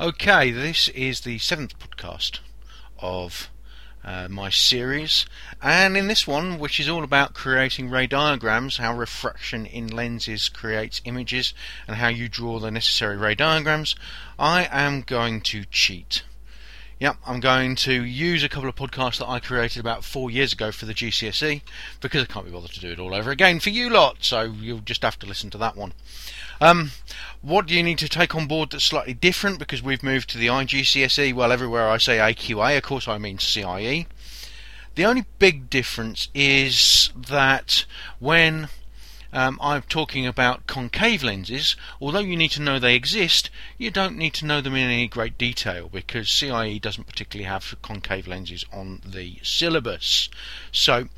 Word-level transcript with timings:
Okay, 0.00 0.52
this 0.52 0.88
is 0.90 1.22
the 1.22 1.38
seventh 1.38 1.76
podcast 1.80 2.38
of 3.00 3.50
uh, 4.04 4.28
my 4.30 4.48
series, 4.48 5.26
and 5.60 5.96
in 5.96 6.06
this 6.06 6.24
one, 6.24 6.60
which 6.60 6.78
is 6.78 6.88
all 6.88 7.02
about 7.02 7.34
creating 7.34 7.90
ray 7.90 8.06
diagrams, 8.06 8.76
how 8.76 8.94
refraction 8.96 9.66
in 9.66 9.88
lenses 9.88 10.48
creates 10.48 11.00
images, 11.04 11.52
and 11.88 11.96
how 11.96 12.06
you 12.06 12.28
draw 12.28 12.60
the 12.60 12.70
necessary 12.70 13.16
ray 13.16 13.34
diagrams, 13.34 13.96
I 14.38 14.68
am 14.70 15.02
going 15.02 15.40
to 15.40 15.64
cheat. 15.64 16.22
Yep, 17.00 17.16
I'm 17.26 17.40
going 17.40 17.74
to 17.76 18.04
use 18.04 18.44
a 18.44 18.48
couple 18.48 18.68
of 18.68 18.76
podcasts 18.76 19.18
that 19.18 19.28
I 19.28 19.40
created 19.40 19.80
about 19.80 20.04
four 20.04 20.30
years 20.30 20.52
ago 20.52 20.70
for 20.70 20.86
the 20.86 20.94
GCSE 20.94 21.62
because 22.00 22.22
I 22.22 22.26
can't 22.26 22.46
be 22.46 22.52
bothered 22.52 22.70
to 22.70 22.80
do 22.80 22.92
it 22.92 23.00
all 23.00 23.14
over 23.14 23.32
again 23.32 23.58
for 23.58 23.70
you 23.70 23.90
lot, 23.90 24.18
so 24.20 24.42
you'll 24.42 24.78
just 24.78 25.02
have 25.02 25.18
to 25.18 25.26
listen 25.26 25.50
to 25.50 25.58
that 25.58 25.76
one. 25.76 25.92
Um, 26.60 26.90
what 27.40 27.66
do 27.66 27.74
you 27.74 27.82
need 27.82 27.98
to 27.98 28.08
take 28.08 28.34
on 28.34 28.46
board 28.46 28.70
that's 28.70 28.84
slightly 28.84 29.14
different 29.14 29.58
because 29.58 29.82
we've 29.82 30.02
moved 30.02 30.30
to 30.30 30.38
the 30.38 30.48
IGCSE? 30.48 31.32
Well, 31.34 31.52
everywhere 31.52 31.88
I 31.88 31.98
say 31.98 32.18
AQA, 32.18 32.76
of 32.76 32.82
course 32.82 33.06
I 33.06 33.18
mean 33.18 33.38
CIE. 33.38 34.06
The 34.94 35.04
only 35.04 35.24
big 35.38 35.70
difference 35.70 36.28
is 36.34 37.10
that 37.14 37.84
when 38.18 38.68
um, 39.32 39.58
I'm 39.60 39.82
talking 39.82 40.26
about 40.26 40.66
concave 40.66 41.22
lenses. 41.22 41.76
Although 42.00 42.20
you 42.20 42.36
need 42.36 42.50
to 42.52 42.62
know 42.62 42.78
they 42.78 42.94
exist, 42.94 43.50
you 43.76 43.90
don't 43.90 44.16
need 44.16 44.34
to 44.34 44.46
know 44.46 44.60
them 44.60 44.74
in 44.74 44.90
any 44.90 45.06
great 45.06 45.36
detail 45.36 45.88
because 45.88 46.30
CIE 46.30 46.78
doesn't 46.78 47.06
particularly 47.06 47.48
have 47.48 47.76
concave 47.82 48.26
lenses 48.26 48.64
on 48.72 49.02
the 49.04 49.38
syllabus. 49.42 50.30
So, 50.72 51.08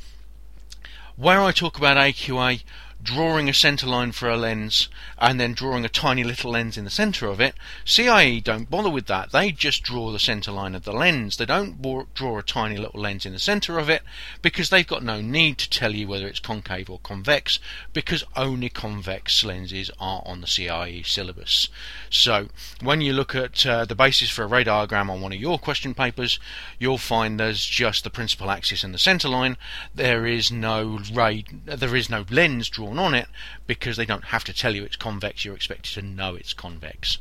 where 1.16 1.41
I 1.41 1.52
talk 1.52 1.79
about 1.79 1.96
AQA, 1.96 2.62
drawing 3.02 3.48
a 3.48 3.54
center 3.54 3.86
line 3.86 4.12
for 4.12 4.28
a 4.28 4.36
lens 4.36 4.88
and 5.18 5.40
then 5.40 5.54
drawing 5.54 5.84
a 5.84 5.88
tiny 5.88 6.22
little 6.22 6.52
lens 6.52 6.77
in 6.77 6.84
the 6.84 6.90
center 6.90 7.26
of 7.26 7.40
it. 7.40 7.54
CIE 7.84 8.40
don't 8.40 8.70
bother 8.70 8.90
with 8.90 9.06
that. 9.06 9.32
They 9.32 9.50
just 9.52 9.82
draw 9.82 10.10
the 10.10 10.18
center 10.18 10.52
line 10.52 10.74
of 10.74 10.84
the 10.84 10.92
lens. 10.92 11.36
They 11.36 11.46
don't 11.46 11.80
draw 12.14 12.38
a 12.38 12.42
tiny 12.42 12.76
little 12.76 13.01
lens 13.01 13.24
in 13.24 13.32
the 13.32 13.38
center 13.38 13.79
of 13.79 13.88
it 13.88 14.02
because 14.42 14.70
they've 14.70 14.87
got 14.87 15.02
no 15.02 15.20
need 15.20 15.59
to 15.59 15.70
tell 15.70 15.95
you 15.95 16.09
whether 16.09 16.26
it's 16.26 16.40
concave 16.40 16.90
or 16.90 16.98
convex 17.01 17.59
because 17.92 18.24
only 18.37 18.68
convex 18.68 19.42
lenses 19.45 19.90
are 19.98 20.23
on 20.26 20.40
the 20.40 20.46
CIE 20.46 21.02
syllabus. 21.04 21.68
So 22.10 22.48
when 22.82 23.01
you 23.01 23.12
look 23.12 23.35
at 23.35 23.64
uh, 23.66 23.85
the 23.85 23.95
basis 23.95 24.30
for 24.30 24.45
a 24.45 24.46
ray 24.46 24.64
diagram 24.64 25.10
on 25.10 25.20
one 25.20 25.32
of 25.32 25.40
your 25.40 25.59
question 25.59 25.95
papers, 25.95 26.38
you'll 26.79 26.98
find 26.98 27.38
there's 27.38 27.64
just 27.64 28.04
the 28.04 28.10
principal 28.10 28.51
axis 28.51 28.85
and 28.85 28.92
the 28.92 28.98
center 28.98 29.29
line. 29.29 29.57
There 29.95 30.26
is 30.26 30.51
no 30.52 31.01
ray, 31.12 31.45
there 31.64 31.96
is 31.96 32.10
no 32.10 32.24
lens 32.30 32.68
drawn 32.68 32.90
drawn 32.91 33.05
on 33.05 33.15
it 33.15 33.29
because 33.66 33.96
they 33.96 34.07
don't 34.07 34.27
have 34.27 34.45
to 34.45 34.52
tell 34.52 34.74
you 34.74 34.85
it's 34.85 34.96
convex, 34.96 35.45
you're 35.45 35.55
expected 35.55 35.95
to 35.95 36.02
know 36.02 36.35
it's 36.35 36.52
convex. 36.52 37.19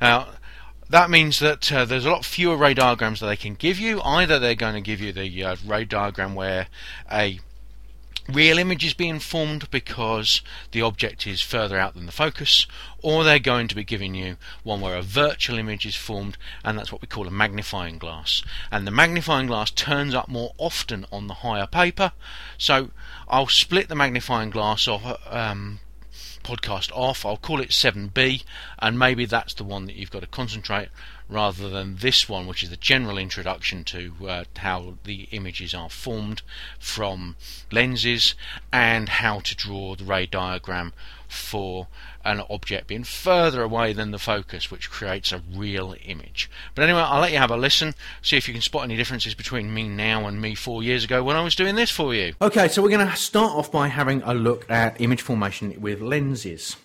Now, 0.00 0.28
that 0.88 1.10
means 1.10 1.40
that 1.40 1.72
uh, 1.72 1.84
there's 1.84 2.04
a 2.04 2.10
lot 2.10 2.24
fewer 2.24 2.56
ray 2.56 2.74
diagrams 2.74 3.20
that 3.20 3.26
they 3.26 3.36
can 3.36 3.54
give 3.54 3.78
you. 3.78 4.00
Either 4.02 4.38
they're 4.38 4.54
going 4.54 4.74
to 4.74 4.80
give 4.80 5.00
you 5.00 5.12
the 5.12 5.44
uh, 5.44 5.56
ray 5.66 5.84
diagram 5.84 6.34
where 6.34 6.68
a 7.10 7.40
real 8.28 8.58
image 8.58 8.84
is 8.84 8.94
being 8.94 9.18
formed 9.18 9.70
because 9.70 10.42
the 10.72 10.82
object 10.82 11.26
is 11.26 11.40
further 11.40 11.78
out 11.78 11.94
than 11.94 12.06
the 12.06 12.12
focus, 12.12 12.66
or 13.02 13.24
they're 13.24 13.38
going 13.38 13.68
to 13.68 13.74
be 13.74 13.84
giving 13.84 14.14
you 14.14 14.36
one 14.62 14.80
where 14.80 14.96
a 14.96 15.02
virtual 15.02 15.58
image 15.58 15.86
is 15.86 15.96
formed, 15.96 16.36
and 16.64 16.78
that's 16.78 16.90
what 16.90 17.02
we 17.02 17.08
call 17.08 17.26
a 17.26 17.30
magnifying 17.30 17.98
glass. 17.98 18.42
And 18.70 18.86
the 18.86 18.90
magnifying 18.90 19.46
glass 19.46 19.70
turns 19.70 20.14
up 20.14 20.28
more 20.28 20.52
often 20.58 21.06
on 21.12 21.26
the 21.26 21.34
higher 21.34 21.66
paper, 21.66 22.12
so 22.58 22.90
I'll 23.28 23.48
split 23.48 23.88
the 23.88 23.94
magnifying 23.94 24.50
glass 24.50 24.88
off. 24.88 25.20
Um, 25.30 25.80
podcast 26.42 26.92
off. 26.94 27.26
I'll 27.26 27.36
call 27.36 27.60
it 27.60 27.70
7b, 27.70 28.44
and 28.78 28.98
maybe 28.98 29.26
that's 29.26 29.52
the 29.54 29.64
one 29.64 29.86
that 29.86 29.96
you've 29.96 30.12
got 30.12 30.20
to 30.20 30.28
concentrate 30.28 30.88
rather 31.28 31.68
than 31.68 31.96
this 31.96 32.28
one, 32.28 32.46
which 32.46 32.62
is 32.62 32.70
the 32.70 32.76
general 32.76 33.18
introduction 33.18 33.84
to 33.84 34.12
uh, 34.28 34.44
how 34.58 34.94
the 35.04 35.28
images 35.32 35.74
are 35.74 35.90
formed 35.90 36.42
from 36.78 37.36
lenses 37.72 38.34
and 38.72 39.08
how 39.08 39.40
to 39.40 39.56
draw 39.56 39.94
the 39.94 40.04
ray 40.04 40.26
diagram 40.26 40.92
for 41.28 41.88
an 42.24 42.42
object 42.48 42.86
being 42.86 43.04
further 43.04 43.62
away 43.62 43.92
than 43.92 44.10
the 44.10 44.18
focus, 44.18 44.70
which 44.70 44.90
creates 44.90 45.32
a 45.32 45.42
real 45.52 45.94
image. 46.04 46.50
But 46.74 46.84
anyway, 46.84 47.00
I'll 47.00 47.20
let 47.20 47.32
you 47.32 47.38
have 47.38 47.50
a 47.50 47.56
listen, 47.56 47.94
see 48.22 48.36
if 48.36 48.46
you 48.46 48.54
can 48.54 48.62
spot 48.62 48.84
any 48.84 48.96
differences 48.96 49.34
between 49.34 49.72
me 49.74 49.88
now 49.88 50.26
and 50.26 50.40
me 50.40 50.54
four 50.54 50.82
years 50.82 51.04
ago 51.04 51.22
when 51.22 51.36
I 51.36 51.42
was 51.42 51.56
doing 51.56 51.74
this 51.74 51.90
for 51.90 52.14
you. 52.14 52.34
Okay, 52.40 52.68
so 52.68 52.82
we're 52.82 52.90
going 52.90 53.06
to 53.06 53.16
start 53.16 53.52
off 53.52 53.72
by 53.72 53.88
having 53.88 54.22
a 54.22 54.34
look 54.34 54.70
at 54.70 55.00
image 55.00 55.22
formation 55.22 55.80
with 55.80 56.00
lenses. 56.00 56.76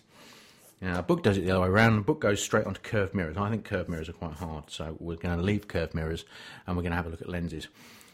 Now, 0.81 0.97
a 0.97 1.03
book 1.03 1.21
does 1.21 1.37
it 1.37 1.45
the 1.45 1.51
other 1.51 1.61
way 1.61 1.67
around. 1.67 1.95
The 1.95 2.01
book 2.01 2.19
goes 2.19 2.41
straight 2.41 2.65
onto 2.65 2.81
curved 2.81 3.13
mirrors. 3.13 3.37
I 3.37 3.49
think 3.51 3.65
curved 3.65 3.87
mirrors 3.87 4.09
are 4.09 4.13
quite 4.13 4.33
hard, 4.33 4.71
so 4.71 4.97
we're 4.99 5.15
going 5.15 5.37
to 5.37 5.43
leave 5.43 5.67
curved 5.67 5.93
mirrors 5.93 6.25
and 6.65 6.75
we're 6.75 6.81
going 6.81 6.91
to 6.91 6.97
have 6.97 7.05
a 7.05 7.09
look 7.09 7.21
at 7.21 7.29
lenses. 7.29 7.67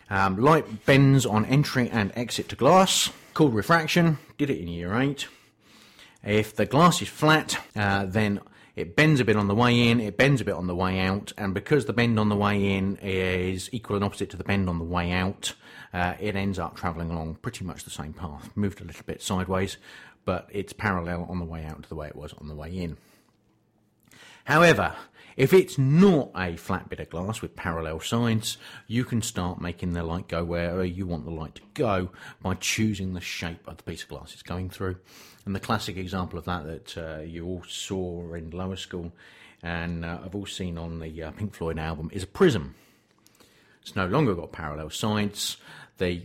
Um, 0.09 0.37
light 0.37 0.85
bends 0.85 1.25
on 1.25 1.45
entry 1.45 1.89
and 1.89 2.11
exit 2.15 2.49
to 2.49 2.55
glass, 2.55 3.09
called 3.33 3.55
refraction. 3.55 4.17
Did 4.37 4.49
it 4.49 4.59
in 4.59 4.67
year 4.67 4.99
eight. 4.99 5.27
If 6.23 6.55
the 6.55 6.65
glass 6.65 7.01
is 7.01 7.07
flat, 7.07 7.57
uh, 7.75 8.05
then 8.05 8.41
it 8.75 8.95
bends 8.95 9.19
a 9.19 9.25
bit 9.25 9.35
on 9.35 9.47
the 9.47 9.55
way 9.55 9.89
in, 9.89 9.99
it 9.99 10.17
bends 10.17 10.41
a 10.41 10.45
bit 10.45 10.53
on 10.53 10.67
the 10.67 10.75
way 10.75 10.99
out, 10.99 11.33
and 11.37 11.53
because 11.53 11.85
the 11.85 11.93
bend 11.93 12.19
on 12.19 12.29
the 12.29 12.35
way 12.35 12.75
in 12.75 12.97
is 12.97 13.69
equal 13.71 13.95
and 13.95 14.05
opposite 14.05 14.29
to 14.31 14.37
the 14.37 14.43
bend 14.43 14.69
on 14.69 14.77
the 14.77 14.85
way 14.85 15.11
out, 15.11 15.53
uh, 15.93 16.13
it 16.19 16.35
ends 16.35 16.59
up 16.59 16.75
travelling 16.75 17.09
along 17.09 17.35
pretty 17.41 17.65
much 17.65 17.83
the 17.83 17.89
same 17.89 18.13
path, 18.13 18.51
moved 18.55 18.79
a 18.81 18.83
little 18.83 19.03
bit 19.05 19.21
sideways, 19.21 19.77
but 20.27 20.49
it's 20.51 20.73
parallel 20.73 21.25
on 21.29 21.39
the 21.39 21.45
way 21.45 21.63
out 21.63 21.81
to 21.81 21.87
the 21.87 21.95
way 21.95 22.05
it 22.05 22.15
was 22.17 22.33
on 22.33 22.49
the 22.49 22.53
way 22.53 22.69
in. 22.69 22.97
However, 24.43 24.93
if 25.37 25.53
it's 25.53 25.77
not 25.77 26.31
a 26.35 26.57
flat 26.57 26.89
bit 26.89 26.99
of 26.99 27.09
glass 27.09 27.41
with 27.41 27.55
parallel 27.55 28.01
sides, 28.01 28.57
you 28.87 29.05
can 29.05 29.21
start 29.21 29.61
making 29.61 29.93
the 29.93 30.03
light 30.03 30.27
go 30.27 30.43
wherever 30.43 30.83
you 30.83 31.07
want 31.07 31.23
the 31.23 31.31
light 31.31 31.55
to 31.55 31.61
go 31.75 32.09
by 32.41 32.55
choosing 32.55 33.13
the 33.13 33.21
shape 33.21 33.65
of 33.65 33.77
the 33.77 33.83
piece 33.83 34.03
of 34.03 34.09
glass 34.09 34.33
it's 34.33 34.41
going 34.41 34.69
through. 34.69 34.97
And 35.45 35.55
the 35.55 35.61
classic 35.61 35.95
example 35.95 36.37
of 36.37 36.43
that 36.43 36.65
that 36.65 36.97
uh, 36.97 37.21
you 37.21 37.45
all 37.45 37.63
saw 37.65 38.33
in 38.33 38.49
lower 38.49 38.75
school 38.75 39.13
and 39.63 40.03
uh, 40.03 40.19
I've 40.25 40.35
all 40.35 40.45
seen 40.45 40.77
on 40.77 40.99
the 40.99 41.23
uh, 41.23 41.31
Pink 41.31 41.53
Floyd 41.53 41.79
album 41.79 42.09
is 42.11 42.23
a 42.23 42.27
prism. 42.27 42.75
It's 43.81 43.95
no 43.95 44.07
longer 44.07 44.35
got 44.35 44.51
parallel 44.51 44.89
sides. 44.89 45.55
The 45.99 46.23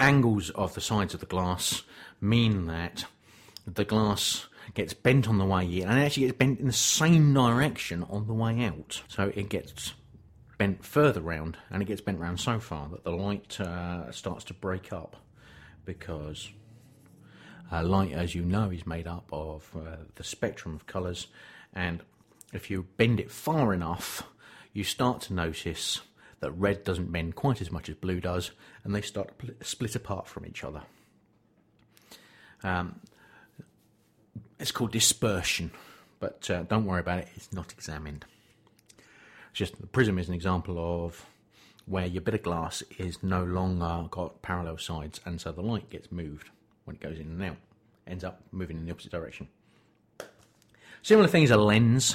angles 0.00 0.50
of 0.50 0.74
the 0.74 0.80
sides 0.80 1.14
of 1.14 1.20
the 1.20 1.26
glass 1.26 1.84
mean 2.22 2.66
that 2.66 3.04
the 3.66 3.84
glass 3.84 4.46
gets 4.74 4.94
bent 4.94 5.28
on 5.28 5.38
the 5.38 5.44
way 5.44 5.64
in 5.64 5.88
and 5.88 5.98
it 5.98 6.04
actually 6.04 6.26
gets 6.26 6.38
bent 6.38 6.60
in 6.60 6.66
the 6.66 6.72
same 6.72 7.34
direction 7.34 8.04
on 8.04 8.26
the 8.26 8.34
way 8.34 8.64
out. 8.64 9.02
So 9.08 9.32
it 9.34 9.48
gets 9.48 9.94
bent 10.58 10.84
further 10.84 11.20
round 11.20 11.56
and 11.70 11.82
it 11.82 11.86
gets 11.86 12.00
bent 12.00 12.20
round 12.20 12.40
so 12.40 12.58
far 12.58 12.88
that 12.88 13.04
the 13.04 13.10
light 13.10 13.60
uh, 13.60 14.10
starts 14.12 14.44
to 14.44 14.54
break 14.54 14.92
up 14.92 15.16
because 15.84 16.50
uh, 17.70 17.82
light, 17.82 18.12
as 18.12 18.34
you 18.34 18.42
know, 18.42 18.70
is 18.70 18.86
made 18.86 19.06
up 19.06 19.28
of 19.32 19.68
uh, 19.76 19.96
the 20.14 20.24
spectrum 20.24 20.74
of 20.74 20.86
colours 20.86 21.26
and 21.74 22.02
if 22.52 22.70
you 22.70 22.86
bend 22.96 23.18
it 23.18 23.30
far 23.30 23.72
enough, 23.72 24.22
you 24.72 24.84
start 24.84 25.22
to 25.22 25.32
notice 25.32 26.00
that 26.40 26.50
red 26.52 26.84
doesn't 26.84 27.10
bend 27.12 27.34
quite 27.34 27.60
as 27.60 27.70
much 27.70 27.88
as 27.88 27.94
blue 27.94 28.20
does 28.20 28.52
and 28.84 28.94
they 28.94 29.00
start 29.00 29.38
to 29.38 29.54
split 29.62 29.94
apart 29.94 30.26
from 30.26 30.46
each 30.46 30.64
other. 30.64 30.82
Um, 32.64 33.00
it's 34.58 34.70
called 34.70 34.92
dispersion, 34.92 35.72
but 36.20 36.48
uh, 36.48 36.62
don't 36.62 36.84
worry 36.84 37.00
about 37.00 37.18
it, 37.18 37.28
it's 37.34 37.52
not 37.52 37.72
examined. 37.72 38.24
It's 39.50 39.58
just 39.58 39.80
the 39.80 39.86
prism 39.86 40.18
is 40.18 40.28
an 40.28 40.34
example 40.34 41.04
of 41.04 41.26
where 41.86 42.06
your 42.06 42.22
bit 42.22 42.34
of 42.34 42.42
glass 42.42 42.82
is 42.96 43.22
no 43.22 43.42
longer 43.42 44.06
got 44.10 44.40
parallel 44.40 44.78
sides, 44.78 45.20
and 45.24 45.40
so 45.40 45.50
the 45.50 45.62
light 45.62 45.90
gets 45.90 46.12
moved 46.12 46.50
when 46.84 46.96
it 46.96 47.02
goes 47.02 47.18
in 47.18 47.26
and 47.26 47.42
out, 47.42 47.56
ends 48.06 48.22
up 48.22 48.40
moving 48.52 48.76
in 48.76 48.84
the 48.84 48.92
opposite 48.92 49.10
direction. 49.10 49.48
Similar 51.02 51.28
thing 51.28 51.42
is 51.42 51.50
a 51.50 51.56
lens. 51.56 52.14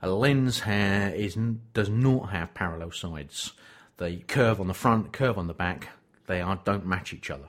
A 0.00 0.08
lens 0.08 0.60
ha- 0.60 1.12
is, 1.14 1.36
does 1.74 1.90
not 1.90 2.30
have 2.30 2.54
parallel 2.54 2.90
sides. 2.90 3.52
The 3.98 4.16
curve 4.26 4.60
on 4.60 4.68
the 4.68 4.74
front, 4.74 5.12
curve 5.12 5.36
on 5.36 5.46
the 5.46 5.54
back, 5.54 5.88
they 6.26 6.40
are, 6.40 6.58
don't 6.64 6.86
match 6.86 7.12
each 7.12 7.30
other 7.30 7.48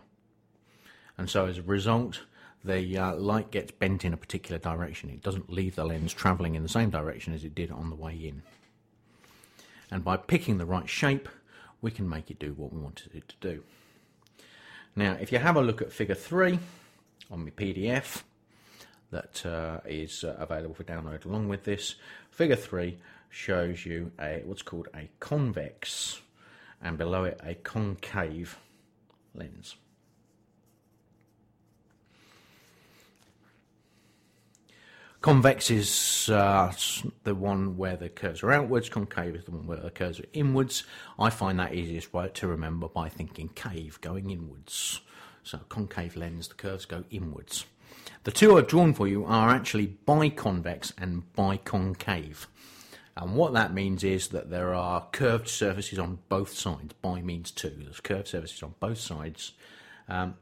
and 1.17 1.29
so 1.29 1.45
as 1.45 1.57
a 1.57 1.63
result, 1.63 2.21
the 2.63 2.97
uh, 2.97 3.15
light 3.15 3.51
gets 3.51 3.71
bent 3.71 4.03
in 4.03 4.13
a 4.13 4.17
particular 4.17 4.59
direction. 4.59 5.09
It 5.09 5.23
doesn't 5.23 5.51
leave 5.51 5.75
the 5.75 5.85
lens 5.85 6.13
travelling 6.13 6.55
in 6.55 6.63
the 6.63 6.69
same 6.69 6.89
direction 6.89 7.33
as 7.33 7.43
it 7.43 7.55
did 7.55 7.71
on 7.71 7.89
the 7.89 7.95
way 7.95 8.13
in. 8.13 8.43
And 9.89 10.03
by 10.03 10.17
picking 10.17 10.57
the 10.57 10.65
right 10.65 10.89
shape, 10.89 11.29
we 11.81 11.91
can 11.91 12.09
make 12.09 12.29
it 12.29 12.39
do 12.39 12.53
what 12.53 12.73
we 12.73 12.79
wanted 12.79 13.15
it 13.15 13.27
to 13.29 13.35
do. 13.39 13.63
Now, 14.95 15.13
if 15.19 15.31
you 15.31 15.37
have 15.37 15.55
a 15.55 15.61
look 15.61 15.81
at 15.81 15.93
figure 15.93 16.15
3 16.15 16.59
on 17.31 17.45
my 17.45 17.51
PDF 17.51 18.23
that 19.11 19.45
uh, 19.45 19.79
is 19.85 20.23
uh, 20.23 20.35
available 20.39 20.75
for 20.75 20.83
download 20.83 21.25
along 21.25 21.47
with 21.47 21.63
this, 21.63 21.95
figure 22.31 22.55
3 22.55 22.97
shows 23.29 23.85
you 23.85 24.11
a 24.19 24.41
what's 24.45 24.61
called 24.61 24.87
a 24.95 25.09
convex 25.19 26.21
and 26.81 26.97
below 26.97 27.23
it 27.23 27.39
a 27.43 27.53
concave 27.55 28.57
lens. 29.33 29.75
Convex 35.21 35.71
is 35.71 36.29
uh, 36.29 36.71
the 37.23 37.33
one 37.33 37.75
where 37.75 37.97
the 37.97 38.07
curves 38.07 38.43
are 38.43 38.51
outwards. 38.51 38.87
Concave 38.87 39.35
is 39.35 39.45
the 39.45 39.51
one 39.51 39.65
where 39.65 39.77
the 39.77 39.89
curves 39.89 40.19
are 40.19 40.27
inwards. 40.31 40.83
I 41.17 41.31
find 41.31 41.59
that 41.59 41.73
easiest 41.73 42.13
way 42.13 42.29
to 42.35 42.47
remember 42.47 42.87
by 42.87 43.09
thinking 43.09 43.49
cave 43.49 43.99
going 44.01 44.29
inwards. 44.29 45.01
So 45.43 45.59
concave 45.69 46.15
lens, 46.15 46.47
the 46.47 46.53
curves 46.53 46.85
go 46.85 47.03
inwards. 47.09 47.65
The 48.25 48.31
two 48.31 48.57
I've 48.57 48.67
drawn 48.67 48.93
for 48.93 49.07
you 49.07 49.25
are 49.25 49.49
actually 49.49 49.97
biconvex 50.07 50.93
and 50.97 51.23
biconcave. 51.33 52.45
And 53.15 53.35
what 53.35 53.53
that 53.53 53.73
means 53.73 54.03
is 54.03 54.27
that 54.29 54.51
there 54.51 54.75
are 54.75 55.07
curved 55.11 55.47
surfaces 55.47 55.97
on 55.97 56.19
both 56.29 56.53
sides. 56.53 56.93
Bi 57.01 57.21
means 57.21 57.49
two. 57.49 57.75
There's 57.79 57.99
curved 57.99 58.27
surfaces 58.27 58.61
on 58.61 58.75
both 58.79 58.99
sides. 58.99 59.53
Um, 60.07 60.35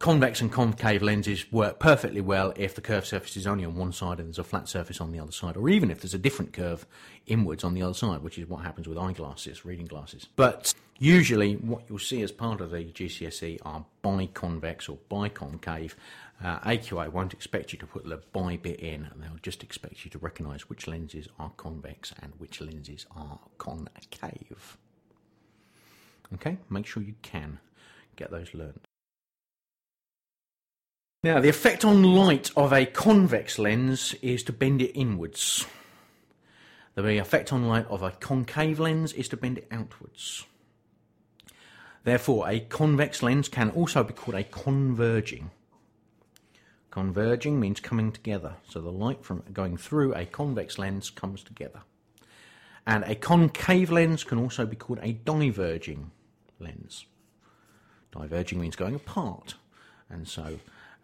convex 0.00 0.40
and 0.40 0.50
concave 0.50 1.02
lenses 1.02 1.52
work 1.52 1.78
perfectly 1.78 2.22
well 2.22 2.54
if 2.56 2.74
the 2.74 2.80
curved 2.80 3.06
surface 3.06 3.36
is 3.36 3.46
only 3.46 3.66
on 3.66 3.76
one 3.76 3.92
side 3.92 4.18
and 4.18 4.28
there's 4.28 4.38
a 4.38 4.44
flat 4.44 4.66
surface 4.66 4.98
on 4.98 5.12
the 5.12 5.20
other 5.20 5.30
side, 5.30 5.58
or 5.58 5.68
even 5.68 5.90
if 5.90 6.00
there's 6.00 6.14
a 6.14 6.18
different 6.18 6.54
curve 6.54 6.86
inwards 7.26 7.62
on 7.62 7.74
the 7.74 7.82
other 7.82 7.94
side, 7.94 8.22
which 8.22 8.38
is 8.38 8.48
what 8.48 8.64
happens 8.64 8.88
with 8.88 8.96
eyeglasses, 8.96 9.64
reading 9.64 9.84
glasses. 9.84 10.26
But 10.36 10.72
usually, 10.98 11.56
what 11.56 11.82
you'll 11.86 11.98
see 11.98 12.22
as 12.22 12.32
part 12.32 12.62
of 12.62 12.70
the 12.70 12.78
GCSE 12.78 13.58
are 13.62 13.84
biconvex 14.02 14.88
or 14.88 14.96
biconcave. 15.10 15.92
Uh, 16.42 16.58
AQA 16.60 17.12
won't 17.12 17.34
expect 17.34 17.74
you 17.74 17.78
to 17.78 17.86
put 17.86 18.08
the 18.08 18.22
bi 18.32 18.56
bit 18.56 18.80
in, 18.80 19.04
and 19.04 19.22
they'll 19.22 19.38
just 19.42 19.62
expect 19.62 20.06
you 20.06 20.10
to 20.12 20.18
recognise 20.18 20.70
which 20.70 20.86
lenses 20.86 21.28
are 21.38 21.50
convex 21.58 22.14
and 22.22 22.32
which 22.38 22.62
lenses 22.62 23.04
are 23.14 23.38
concave. 23.58 24.78
Okay, 26.32 26.56
make 26.70 26.86
sure 26.86 27.02
you 27.02 27.16
can 27.20 27.58
get 28.16 28.30
those 28.30 28.54
learned. 28.54 28.89
Now, 31.22 31.38
the 31.38 31.50
effect 31.50 31.84
on 31.84 32.02
light 32.02 32.50
of 32.56 32.72
a 32.72 32.86
convex 32.86 33.58
lens 33.58 34.14
is 34.22 34.42
to 34.44 34.54
bend 34.54 34.80
it 34.80 34.92
inwards. 34.98 35.66
The 36.94 37.18
effect 37.18 37.52
on 37.52 37.68
light 37.68 37.86
of 37.88 38.02
a 38.02 38.12
concave 38.12 38.80
lens 38.80 39.12
is 39.12 39.28
to 39.28 39.36
bend 39.36 39.58
it 39.58 39.68
outwards. 39.70 40.46
Therefore, 42.04 42.48
a 42.48 42.60
convex 42.60 43.22
lens 43.22 43.50
can 43.50 43.68
also 43.68 44.02
be 44.02 44.14
called 44.14 44.34
a 44.34 44.44
converging. 44.44 45.50
Converging 46.90 47.60
means 47.60 47.80
coming 47.80 48.12
together. 48.12 48.54
So 48.66 48.80
the 48.80 48.90
light 48.90 49.22
from 49.22 49.44
going 49.52 49.76
through 49.76 50.14
a 50.14 50.24
convex 50.24 50.78
lens 50.78 51.10
comes 51.10 51.42
together. 51.42 51.82
And 52.86 53.04
a 53.04 53.14
concave 53.14 53.90
lens 53.90 54.24
can 54.24 54.38
also 54.38 54.64
be 54.64 54.74
called 54.74 55.00
a 55.02 55.12
diverging 55.12 56.12
lens. 56.58 57.04
Diverging 58.10 58.58
means 58.58 58.74
going 58.74 58.94
apart. 58.94 59.56
And 60.08 60.26
so 60.26 60.58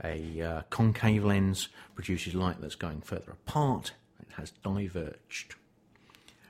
a 0.05 0.43
uh, 0.43 0.63
concave 0.71 1.25
lens 1.25 1.69
produces 1.95 2.35
light 2.35 2.61
that's 2.61 2.75
going 2.75 3.01
further 3.01 3.33
apart. 3.33 3.93
It 4.21 4.29
has 4.37 4.53
diverged. 4.63 5.55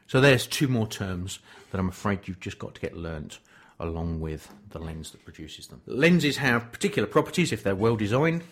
So 0.06 0.20
there's 0.20 0.46
two 0.46 0.69
more 0.69 0.87
terms 0.87 1.40
that 1.70 1.78
I'm 1.78 1.88
afraid 1.88 2.28
you've 2.28 2.40
just 2.40 2.58
got 2.58 2.75
to 2.76 2.81
get 2.81 2.96
learnt 2.96 3.38
along 3.78 4.20
with 4.20 4.48
the 4.70 4.78
lens 4.78 5.10
that 5.10 5.25
produces 5.25 5.66
them. 5.66 5.82
Lenses 5.87 6.38
have 6.38 6.72
particular 6.72 7.06
properties 7.06 7.52
if 7.52 7.62
they're 7.62 7.75
well 7.75 7.96
designed, 7.96 8.43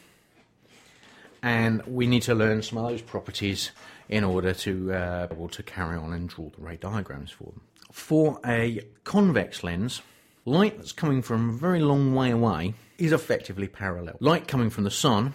and 1.43 1.83
we 1.87 2.07
need 2.07 2.23
to 2.23 2.35
learn 2.35 2.63
some 2.63 2.79
of 2.79 2.89
those 2.89 3.03
properties 3.03 3.71
in 4.09 4.25
order 4.25 4.53
to 4.53 4.93
uh, 4.93 5.27
be 5.29 5.35
able 5.35 5.49
to 5.49 5.63
carry 5.63 5.97
on 5.97 6.13
and 6.13 6.29
draw 6.29 6.51
the 6.51 6.61
ray 6.61 6.77
diagrams 6.77 7.31
for 7.31 7.45
them. 7.45 7.61
For 7.93 8.41
a 8.45 8.81
convex 9.05 9.63
lens, 9.63 10.03
light 10.45 10.77
that's 10.77 10.93
coming 10.93 11.23
from 11.23 11.51
a 11.51 11.53
very 11.53 11.81
long 11.81 12.15
way 12.15 12.31
away 12.31 12.75
is 12.99 13.13
effectively 13.13 13.69
parallel. 13.69 14.17
Light 14.21 14.47
coming 14.47 14.71
from 14.71 14.85
the 14.85 14.91
sun, 14.91 15.35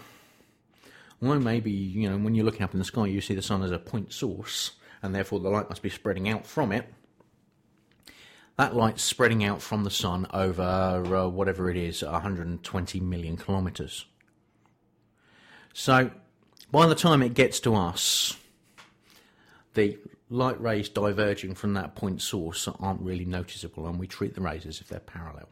well, 1.22 1.40
maybe, 1.40 1.72
you 1.72 2.10
know, 2.10 2.18
when 2.18 2.36
you're 2.36 2.46
looking 2.46 2.64
up 2.64 2.74
in 2.74 2.80
the 2.80 2.86
sky, 2.86 3.08
you 3.08 3.22
see 3.22 3.36
the 3.36 3.42
sun 3.42 3.64
as 3.64 3.72
a 3.72 3.80
point 3.80 4.14
source, 4.14 4.72
and 5.02 5.14
therefore 5.14 5.40
the 5.40 5.50
light 5.50 5.70
must 5.70 5.82
be 5.82 5.90
spreading 5.90 6.30
out 6.30 6.46
from 6.46 6.72
it. 6.72 6.92
That 8.58 8.76
light's 8.76 9.04
spreading 9.04 9.44
out 9.44 9.62
from 9.62 9.84
the 9.84 9.90
sun 9.90 10.28
over 10.34 10.62
uh, 11.16 11.28
whatever 11.28 11.70
it 11.70 11.78
is, 11.78 12.04
120 12.04 13.00
million 13.00 13.38
kilometres. 13.38 14.06
So, 15.74 16.12
by 16.72 16.88
the 16.88 16.96
time 16.96 17.22
it 17.22 17.34
gets 17.34 17.60
to 17.62 17.76
us, 17.76 18.36
the 19.76 19.98
light 20.30 20.60
rays 20.62 20.90
diverging 20.90 21.56
from 21.56 21.74
that 21.74 21.96
point 21.96 22.22
source 22.22 22.68
aren't 22.80 23.02
really 23.02 23.26
noticeable, 23.26 23.88
and 23.88 24.00
we 24.00 24.08
treat 24.08 24.36
the 24.36 24.42
rays 24.42 24.66
as 24.66 24.80
if 24.80 24.88
they're 24.88 25.00
parallel. 25.00 25.50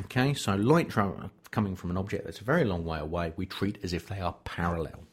Okay, 0.00 0.34
so 0.34 0.54
light 0.54 0.90
tra- 0.90 1.30
coming 1.50 1.76
from 1.76 1.90
an 1.90 1.96
object 1.96 2.24
that's 2.24 2.40
a 2.40 2.44
very 2.44 2.64
long 2.64 2.84
way 2.84 2.98
away, 2.98 3.32
we 3.36 3.46
treat 3.46 3.78
as 3.82 3.92
if 3.92 4.08
they 4.08 4.20
are 4.20 4.34
parallel. 4.44 5.04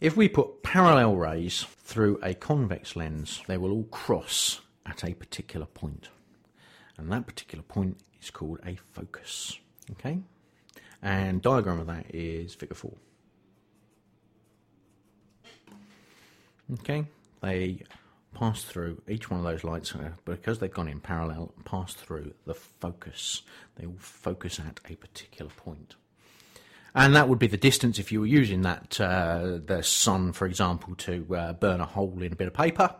If 0.00 0.16
we 0.16 0.28
put 0.28 0.62
parallel 0.62 1.16
rays 1.16 1.66
through 1.80 2.20
a 2.22 2.32
convex 2.32 2.94
lens, 2.94 3.42
they 3.48 3.58
will 3.58 3.72
all 3.72 3.84
cross 3.84 4.60
at 4.86 5.04
a 5.04 5.14
particular 5.14 5.66
point. 5.66 6.08
And 6.96 7.10
that 7.12 7.26
particular 7.26 7.62
point 7.62 7.98
is 8.22 8.30
called 8.30 8.60
a 8.64 8.76
focus. 8.76 9.58
Okay? 9.92 10.20
And 11.02 11.42
diagram 11.42 11.80
of 11.80 11.86
that 11.88 12.14
is 12.14 12.54
figure 12.54 12.74
4. 12.74 12.92
Okay? 16.74 17.06
They 17.40 17.82
pass 18.34 18.62
through 18.62 19.02
each 19.08 19.30
one 19.30 19.40
of 19.40 19.44
those 19.44 19.64
lights 19.64 19.94
uh, 19.94 20.10
because 20.24 20.58
they've 20.58 20.72
gone 20.72 20.88
in 20.88 21.00
parallel 21.00 21.52
pass 21.64 21.94
through 21.94 22.34
the 22.46 22.54
focus. 22.54 23.42
They 23.76 23.86
will 23.86 23.96
focus 23.98 24.60
at 24.60 24.80
a 24.88 24.96
particular 24.96 25.50
point. 25.56 25.96
And 26.94 27.14
that 27.14 27.28
would 27.28 27.38
be 27.38 27.46
the 27.46 27.56
distance 27.56 27.98
if 27.98 28.10
you 28.10 28.20
were 28.20 28.26
using 28.26 28.62
that 28.62 29.00
uh, 29.00 29.58
the 29.64 29.82
sun 29.82 30.32
for 30.32 30.46
example 30.46 30.94
to 30.96 31.26
uh, 31.34 31.52
burn 31.52 31.80
a 31.80 31.86
hole 31.86 32.22
in 32.22 32.32
a 32.32 32.36
bit 32.36 32.48
of 32.48 32.54
paper 32.54 32.94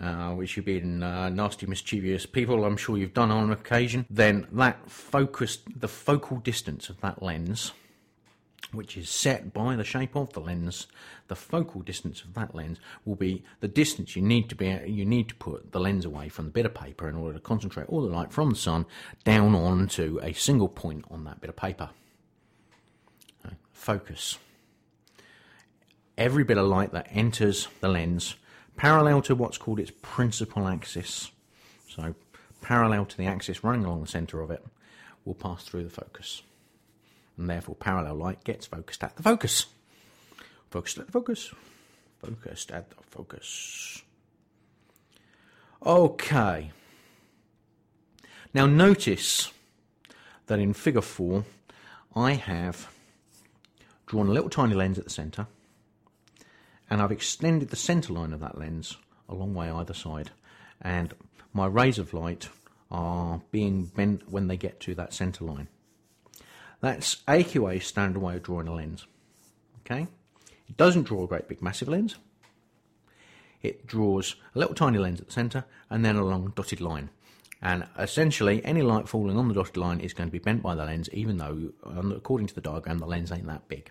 uh, 0.00 0.30
which 0.30 0.56
you've 0.56 0.66
been 0.66 1.02
uh, 1.02 1.28
nasty 1.28 1.66
mischievous 1.66 2.26
people 2.26 2.64
i'm 2.64 2.76
sure 2.76 2.96
you've 2.96 3.14
done 3.14 3.30
on 3.30 3.50
occasion. 3.50 4.06
Then 4.10 4.46
that 4.52 4.90
focus 4.90 5.58
the 5.74 5.88
focal 5.88 6.38
distance 6.38 6.88
of 6.88 7.00
that 7.00 7.22
lens 7.22 7.72
which 8.70 8.96
is 8.96 9.10
set 9.10 9.52
by 9.52 9.76
the 9.76 9.84
shape 9.84 10.16
of 10.16 10.32
the 10.32 10.40
lens, 10.40 10.86
the 11.28 11.36
focal 11.36 11.82
distance 11.82 12.22
of 12.22 12.34
that 12.34 12.54
lens 12.54 12.78
will 13.04 13.16
be 13.16 13.42
the 13.60 13.68
distance 13.68 14.16
you 14.16 14.22
need 14.22 14.48
to 14.48 14.54
be 14.54 14.68
you 14.86 15.04
need 15.04 15.28
to 15.28 15.34
put 15.34 15.72
the 15.72 15.80
lens 15.80 16.04
away 16.04 16.28
from 16.28 16.46
the 16.46 16.50
bit 16.50 16.66
of 16.66 16.74
paper 16.74 17.08
in 17.08 17.16
order 17.16 17.34
to 17.34 17.40
concentrate 17.40 17.88
all 17.88 18.02
the 18.02 18.14
light 18.14 18.32
from 18.32 18.50
the 18.50 18.56
sun 18.56 18.86
down 19.24 19.54
onto 19.54 20.18
a 20.22 20.32
single 20.32 20.68
point 20.68 21.04
on 21.10 21.24
that 21.24 21.40
bit 21.40 21.50
of 21.50 21.56
paper. 21.56 21.90
Focus. 23.72 24.38
Every 26.16 26.44
bit 26.44 26.56
of 26.56 26.68
light 26.68 26.92
that 26.92 27.08
enters 27.10 27.68
the 27.80 27.88
lens 27.88 28.36
parallel 28.76 29.22
to 29.22 29.34
what's 29.34 29.58
called 29.58 29.80
its 29.80 29.92
principal 30.02 30.68
axis, 30.68 31.32
so 31.88 32.14
parallel 32.60 33.04
to 33.06 33.16
the 33.16 33.26
axis 33.26 33.64
running 33.64 33.84
along 33.84 34.02
the 34.02 34.06
centre 34.06 34.40
of 34.40 34.50
it, 34.50 34.64
will 35.24 35.34
pass 35.34 35.64
through 35.64 35.84
the 35.84 35.90
focus 35.90 36.42
and 37.36 37.48
therefore 37.48 37.74
parallel 37.74 38.14
light 38.14 38.44
gets 38.44 38.66
focused 38.66 39.02
at 39.02 39.16
the 39.16 39.22
focus. 39.22 39.66
Focused 40.70 40.98
at 40.98 41.06
the 41.06 41.12
focus. 41.12 41.52
Focused 42.20 42.70
at 42.70 42.90
the 42.90 42.96
focus. 43.10 44.02
Okay. 45.84 46.70
Now 48.54 48.66
notice 48.66 49.50
that 50.46 50.58
in 50.58 50.72
figure 50.72 51.00
4 51.00 51.44
I 52.14 52.32
have 52.32 52.92
drawn 54.06 54.28
a 54.28 54.32
little 54.32 54.50
tiny 54.50 54.74
lens 54.74 54.98
at 54.98 55.04
the 55.04 55.10
centre 55.10 55.46
and 56.90 57.00
I've 57.00 57.12
extended 57.12 57.70
the 57.70 57.76
centre 57.76 58.12
line 58.12 58.32
of 58.32 58.40
that 58.40 58.58
lens 58.58 58.96
a 59.28 59.34
long 59.34 59.54
way 59.54 59.70
either 59.70 59.94
side 59.94 60.30
and 60.80 61.14
my 61.54 61.66
rays 61.66 61.98
of 61.98 62.12
light 62.12 62.48
are 62.90 63.40
being 63.50 63.86
bent 63.86 64.30
when 64.30 64.48
they 64.48 64.56
get 64.56 64.78
to 64.80 64.94
that 64.94 65.14
centre 65.14 65.44
line. 65.44 65.68
That's 66.82 67.22
AQA's 67.28 67.86
standard 67.86 68.20
way 68.20 68.36
of 68.36 68.42
drawing 68.42 68.68
a 68.68 68.74
lens. 68.74 69.06
Okay? 69.80 70.08
It 70.68 70.76
doesn't 70.76 71.04
draw 71.04 71.24
a 71.24 71.26
great 71.26 71.48
big 71.48 71.62
massive 71.62 71.88
lens. 71.88 72.16
It 73.62 73.86
draws 73.86 74.34
a 74.54 74.58
little 74.58 74.74
tiny 74.74 74.98
lens 74.98 75.20
at 75.20 75.28
the 75.28 75.32
centre 75.32 75.64
and 75.88 76.04
then 76.04 76.16
a 76.16 76.24
long 76.24 76.52
dotted 76.54 76.80
line. 76.80 77.10
And 77.62 77.86
essentially, 77.96 78.62
any 78.64 78.82
light 78.82 79.08
falling 79.08 79.38
on 79.38 79.46
the 79.46 79.54
dotted 79.54 79.76
line 79.76 80.00
is 80.00 80.12
going 80.12 80.28
to 80.28 80.32
be 80.32 80.40
bent 80.40 80.62
by 80.62 80.74
the 80.74 80.84
lens, 80.84 81.08
even 81.12 81.36
though, 81.36 81.70
according 82.16 82.48
to 82.48 82.54
the 82.54 82.60
diagram, 82.60 82.98
the 82.98 83.06
lens 83.06 83.30
ain't 83.30 83.46
that 83.46 83.68
big. 83.68 83.90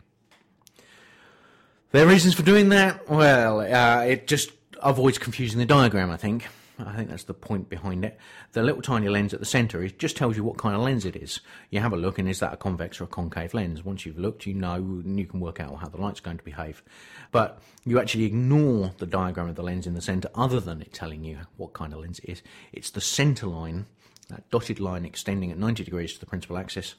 There 1.91 2.05
are 2.05 2.09
reasons 2.09 2.33
for 2.33 2.43
doing 2.43 2.69
that. 2.69 3.09
Well, 3.09 3.61
uh, 3.61 4.03
it 4.03 4.27
just 4.27 4.51
avoids 4.83 5.17
confusing 5.17 5.59
the 5.59 5.65
diagram, 5.65 6.11
I 6.11 6.17
think. 6.17 6.47
I 6.87 6.95
think 6.95 7.09
that's 7.09 7.23
the 7.23 7.33
point 7.33 7.69
behind 7.69 8.03
it. 8.05 8.17
The 8.53 8.63
little 8.63 8.81
tiny 8.81 9.09
lens 9.09 9.33
at 9.33 9.39
the 9.39 9.45
centre 9.45 9.83
it 9.83 9.99
just 9.99 10.17
tells 10.17 10.37
you 10.37 10.43
what 10.43 10.57
kind 10.57 10.75
of 10.75 10.81
lens 10.81 11.05
it 11.05 11.15
is. 11.15 11.39
You 11.69 11.79
have 11.79 11.93
a 11.93 11.97
look, 11.97 12.19
and 12.19 12.27
is 12.27 12.39
that 12.39 12.53
a 12.53 12.57
convex 12.57 12.99
or 12.99 13.05
a 13.05 13.07
concave 13.07 13.53
lens? 13.53 13.83
Once 13.83 14.05
you've 14.05 14.19
looked, 14.19 14.45
you 14.45 14.53
know, 14.53 14.75
and 14.75 15.19
you 15.19 15.25
can 15.25 15.39
work 15.39 15.59
out 15.59 15.75
how 15.77 15.87
the 15.87 16.01
light's 16.01 16.19
going 16.19 16.37
to 16.37 16.43
behave. 16.43 16.83
But 17.31 17.61
you 17.85 17.99
actually 17.99 18.25
ignore 18.25 18.93
the 18.97 19.05
diagram 19.05 19.49
of 19.49 19.55
the 19.55 19.63
lens 19.63 19.87
in 19.87 19.93
the 19.93 20.01
centre, 20.01 20.29
other 20.35 20.59
than 20.59 20.81
it 20.81 20.93
telling 20.93 21.23
you 21.23 21.39
what 21.57 21.73
kind 21.73 21.93
of 21.93 21.99
lens 21.99 22.19
it 22.19 22.29
is. 22.29 22.41
It's 22.71 22.89
the 22.89 23.01
centre 23.01 23.47
line, 23.47 23.85
that 24.29 24.49
dotted 24.49 24.79
line 24.79 25.05
extending 25.05 25.51
at 25.51 25.57
90 25.57 25.83
degrees 25.83 26.13
to 26.13 26.19
the 26.19 26.25
principal 26.25 26.57
axis. 26.57 26.95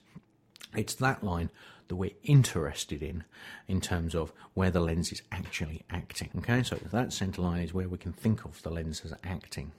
It's 0.74 0.94
that 0.96 1.22
line 1.22 1.50
that 1.88 1.96
we're 1.96 2.10
interested 2.22 3.02
in, 3.02 3.24
in 3.68 3.80
terms 3.80 4.14
of 4.14 4.32
where 4.54 4.70
the 4.70 4.80
lens 4.80 5.12
is 5.12 5.22
actually 5.30 5.82
acting. 5.90 6.30
Okay, 6.38 6.62
so 6.62 6.76
that 6.76 7.12
center 7.12 7.42
line 7.42 7.62
is 7.62 7.74
where 7.74 7.88
we 7.88 7.98
can 7.98 8.12
think 8.12 8.44
of 8.44 8.62
the 8.62 8.70
lens 8.70 9.02
as 9.04 9.14
acting. 9.24 9.72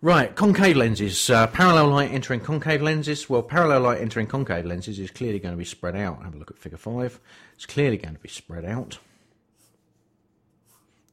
Right, 0.00 0.32
concave 0.36 0.76
lenses. 0.76 1.28
Uh, 1.28 1.48
parallel 1.48 1.88
light 1.88 2.12
entering 2.12 2.38
concave 2.38 2.80
lenses. 2.80 3.28
Well, 3.28 3.42
parallel 3.42 3.80
light 3.80 4.00
entering 4.00 4.28
concave 4.28 4.64
lenses 4.64 5.00
is 5.00 5.10
clearly 5.10 5.40
going 5.40 5.54
to 5.54 5.58
be 5.58 5.64
spread 5.64 5.96
out. 5.96 6.22
Have 6.22 6.36
a 6.36 6.38
look 6.38 6.52
at 6.52 6.58
figure 6.58 6.78
5. 6.78 7.18
It's 7.54 7.66
clearly 7.66 7.96
going 7.96 8.14
to 8.14 8.20
be 8.20 8.28
spread 8.28 8.64
out. 8.64 8.98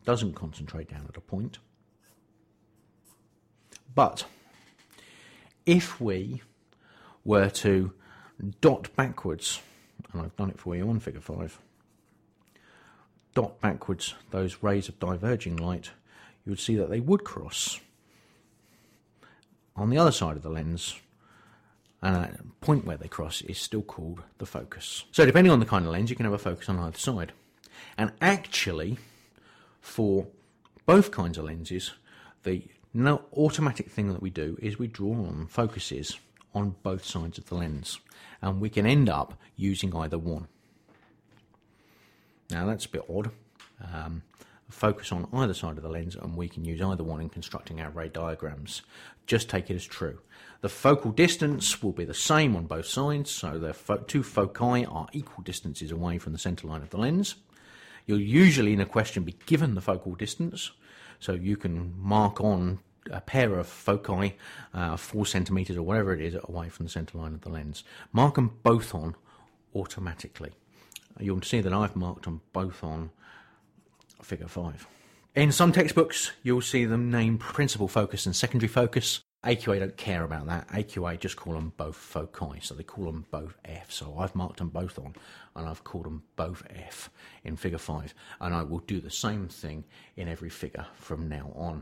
Doesn't 0.05 0.33
concentrate 0.33 0.91
down 0.91 1.07
at 1.09 1.17
a 1.17 1.21
point. 1.21 1.57
But 3.95 4.25
if 5.65 5.99
we 5.99 6.43
were 7.23 7.49
to 7.49 7.91
dot 8.61 8.95
backwards, 8.95 9.61
and 10.11 10.21
I've 10.21 10.35
done 10.35 10.49
it 10.49 10.59
for 10.59 10.75
you 10.75 10.89
on 10.89 10.99
figure 10.99 11.21
5, 11.21 11.59
dot 13.33 13.59
backwards 13.61 14.15
those 14.31 14.61
rays 14.61 14.87
of 14.87 14.99
diverging 14.99 15.57
light, 15.57 15.91
you 16.45 16.51
would 16.51 16.59
see 16.59 16.75
that 16.75 16.89
they 16.89 16.99
would 16.99 17.23
cross 17.23 17.79
on 19.75 19.89
the 19.89 19.97
other 19.97 20.11
side 20.11 20.37
of 20.37 20.43
the 20.43 20.49
lens, 20.49 20.95
and 22.01 22.15
that 22.15 22.61
point 22.61 22.85
where 22.85 22.97
they 22.97 23.07
cross 23.07 23.41
is 23.41 23.57
still 23.57 23.81
called 23.81 24.21
the 24.37 24.45
focus. 24.45 25.05
So, 25.11 25.25
depending 25.25 25.51
on 25.51 25.59
the 25.59 25.65
kind 25.65 25.85
of 25.85 25.91
lens, 25.91 26.09
you 26.09 26.15
can 26.15 26.25
have 26.25 26.33
a 26.33 26.37
focus 26.37 26.69
on 26.69 26.79
either 26.79 26.97
side. 26.97 27.33
And 27.97 28.11
actually, 28.21 28.97
for 29.81 30.27
both 30.85 31.11
kinds 31.11 31.37
of 31.37 31.45
lenses, 31.45 31.91
the 32.43 32.63
automatic 33.35 33.89
thing 33.89 34.13
that 34.13 34.21
we 34.21 34.29
do 34.29 34.57
is 34.61 34.79
we 34.79 34.87
draw 34.87 35.13
on 35.13 35.47
focuses 35.49 36.19
on 36.55 36.75
both 36.81 37.05
sides 37.05 37.37
of 37.37 37.45
the 37.45 37.55
lens, 37.55 37.99
and 38.41 38.61
we 38.61 38.69
can 38.69 38.85
end 38.85 39.09
up 39.09 39.33
using 39.55 39.95
either 39.95 40.17
one. 40.17 40.47
Now 42.49 42.65
that's 42.65 42.85
a 42.85 42.89
bit 42.89 43.05
odd. 43.09 43.31
Um, 43.93 44.23
focus 44.69 45.11
on 45.11 45.27
either 45.33 45.53
side 45.53 45.77
of 45.77 45.83
the 45.83 45.89
lens 45.89 46.15
and 46.15 46.35
we 46.35 46.47
can 46.47 46.65
use 46.65 46.81
either 46.81 47.03
one 47.03 47.21
in 47.21 47.29
constructing 47.29 47.81
our 47.81 47.89
ray 47.89 48.09
diagrams. 48.09 48.81
Just 49.27 49.49
take 49.49 49.69
it 49.69 49.75
as 49.75 49.85
true. 49.85 50.19
The 50.61 50.69
focal 50.69 51.11
distance 51.11 51.81
will 51.83 51.91
be 51.91 52.05
the 52.05 52.13
same 52.13 52.55
on 52.55 52.65
both 52.65 52.87
sides, 52.87 53.29
so 53.31 53.59
the 53.59 53.73
fo- 53.73 53.97
two 53.97 54.23
foci 54.23 54.85
are 54.85 55.07
equal 55.13 55.43
distances 55.43 55.91
away 55.91 56.17
from 56.17 56.33
the 56.33 56.39
centre 56.39 56.67
line 56.67 56.81
of 56.81 56.89
the 56.89 56.97
lens. 56.97 57.35
You'll 58.05 58.21
usually 58.21 58.73
in 58.73 58.81
a 58.81 58.85
question 58.85 59.23
be 59.23 59.35
given 59.45 59.75
the 59.75 59.81
focal 59.81 60.15
distance, 60.15 60.71
so 61.19 61.33
you 61.33 61.57
can 61.57 61.93
mark 61.97 62.41
on 62.41 62.79
a 63.11 63.21
pair 63.21 63.57
of 63.57 63.67
foci, 63.67 64.35
uh, 64.73 64.97
four 64.97 65.25
centimetres 65.25 65.77
or 65.77 65.83
whatever 65.83 66.13
it 66.13 66.21
is, 66.21 66.35
away 66.43 66.69
from 66.69 66.85
the 66.85 66.91
centre 66.91 67.17
line 67.17 67.33
of 67.33 67.41
the 67.41 67.49
lens. 67.49 67.83
Mark 68.11 68.35
them 68.35 68.57
both 68.63 68.93
on 68.95 69.15
automatically. 69.75 70.51
You'll 71.19 71.41
see 71.41 71.61
that 71.61 71.73
I've 71.73 71.95
marked 71.95 72.23
them 72.23 72.41
both 72.51 72.83
on 72.83 73.11
figure 74.21 74.47
5. 74.47 74.87
In 75.35 75.51
some 75.51 75.71
textbooks, 75.71 76.31
you'll 76.43 76.61
see 76.61 76.85
them 76.85 77.11
named 77.11 77.39
principal 77.39 77.87
focus 77.87 78.25
and 78.25 78.35
secondary 78.35 78.69
focus. 78.69 79.21
AQA 79.43 79.79
don't 79.79 79.97
care 79.97 80.23
about 80.23 80.47
that. 80.47 80.67
AQA 80.69 81.19
just 81.19 81.35
call 81.35 81.53
them 81.53 81.73
both 81.77 81.95
foci, 81.95 82.59
so 82.61 82.73
they 82.73 82.83
call 82.83 83.05
them 83.05 83.25
both 83.29 83.55
F. 83.63 83.91
So 83.91 84.17
I've 84.17 84.33
marked 84.33 84.57
them 84.57 84.69
both 84.69 84.97
on, 84.97 85.13
and 85.55 85.67
I've 85.67 85.83
called 85.83 86.05
them 86.05 86.23
both 86.35 86.63
F 86.69 87.11
in 87.43 87.55
figure 87.55 87.77
5. 87.77 88.15
And 88.41 88.55
I 88.55 88.63
will 88.63 88.79
do 88.79 88.99
the 88.99 89.11
same 89.11 89.47
thing 89.47 89.83
in 90.15 90.27
every 90.27 90.49
figure 90.49 90.87
from 90.95 91.29
now 91.29 91.51
on. 91.53 91.81